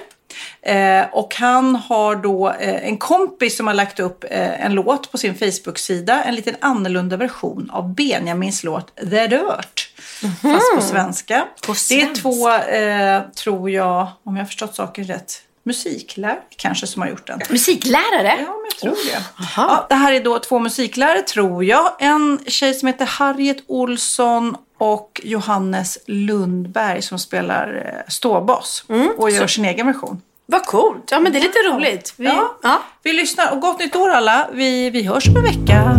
[0.62, 5.12] Eh, och han har då eh, en kompis som har lagt upp eh, en låt
[5.12, 6.24] på sin Facebook-sida.
[6.24, 9.94] En liten annorlunda version av Benjamins låt The Dirt.
[10.42, 11.48] Fast på svenska.
[11.66, 12.22] På Det är svenska.
[12.22, 17.28] två, eh, tror jag, om jag har förstått saken rätt, musiklärare kanske som har gjort
[17.28, 17.40] den.
[17.50, 18.34] Musiklärare?
[18.40, 19.24] Ja, men jag tror det.
[19.58, 21.92] Ja, det här är då två musiklärare, tror jag.
[22.00, 28.84] En tjej som heter Harriet Olsson och Johannes Lundberg som spelar eh, ståbas
[29.18, 30.22] och gör sin egen version.
[30.46, 31.08] Vad coolt.
[31.12, 32.14] Ja, men det är lite roligt.
[32.18, 32.58] Vi, Ja.
[32.64, 32.82] ja.
[33.04, 34.48] Vi lyssnar och gott nytt år alla.
[34.54, 35.94] Vi, vi hörs om en vecka.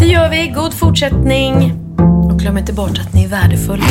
[0.00, 0.48] Det gör vi.
[0.48, 1.72] God fortsättning.
[2.32, 3.84] Och glöm inte bort att ni är värdefulla.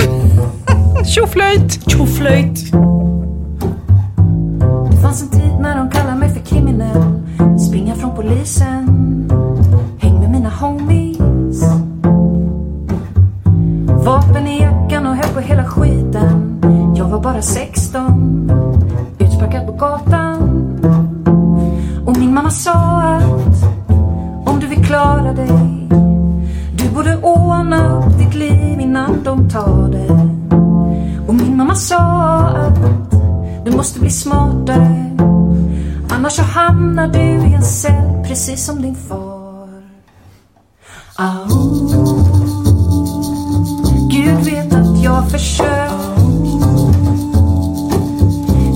[1.15, 1.91] Tjoflöjt!
[1.91, 2.73] Tjoflöjt.
[5.13, 7.03] Det fanns en tid när de kallade mig för kriminell
[7.59, 8.85] Springa från polisen
[9.99, 11.63] Häng med mina homies.
[14.05, 16.61] Vapen i jackan och höll på hela skiten.
[16.95, 18.51] Jag var bara 16,
[19.19, 20.39] utsparkad på gatan.
[22.05, 23.63] Och min mamma sa att
[24.45, 25.87] om du vill klara dig
[26.77, 30.29] du borde ordna upp ditt liv innan de tar det.
[31.27, 31.97] Och min mamma sa
[32.39, 33.22] att
[33.65, 35.17] du måste bli smartare.
[36.09, 39.69] Annars så hamnar du i en cell precis som din far.
[41.17, 41.47] Au.
[44.11, 45.93] Gud vet att jag försökt.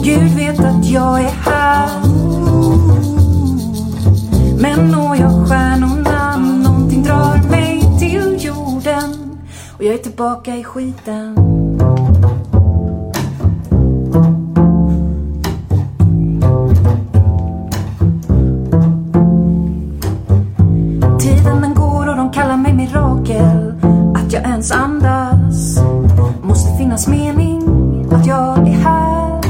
[0.04, 2.02] Gud vet att jag är här.
[4.60, 9.38] Men når jag stjärnorna, någonting drar mig till jorden.
[9.78, 11.47] Och jag är tillbaka i skiten.
[26.98, 27.62] Kännas mening
[28.12, 29.42] att jag är här.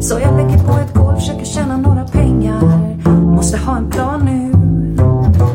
[0.00, 2.60] Så jag lägger på ett golv, försöker tjäna några pengar.
[3.34, 4.52] Måste ha en plan nu.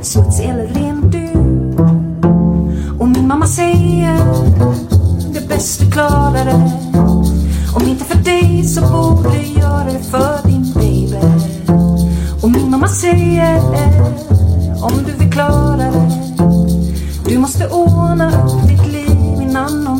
[0.02, 1.32] Smutsig eller ren du.
[3.00, 4.18] Och min mamma säger
[5.34, 6.72] det är bäst du klarar det.
[7.76, 11.26] Om inte för dig så borde jag göra det för din baby.
[12.44, 13.62] Och min mamma säger
[14.84, 16.10] om du vill klara det.
[17.30, 19.91] Du måste ordna upp ditt liv innan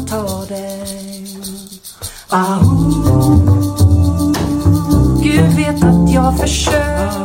[5.22, 7.18] Gud vet att jag försökt.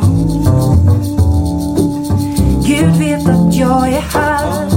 [2.66, 4.70] Gud vet att jag är här.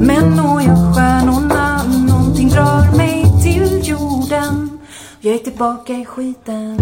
[0.00, 4.78] Men når jag stjärnorna, någonting drar mig till jorden.
[5.20, 6.81] Jag är tillbaka i skiten.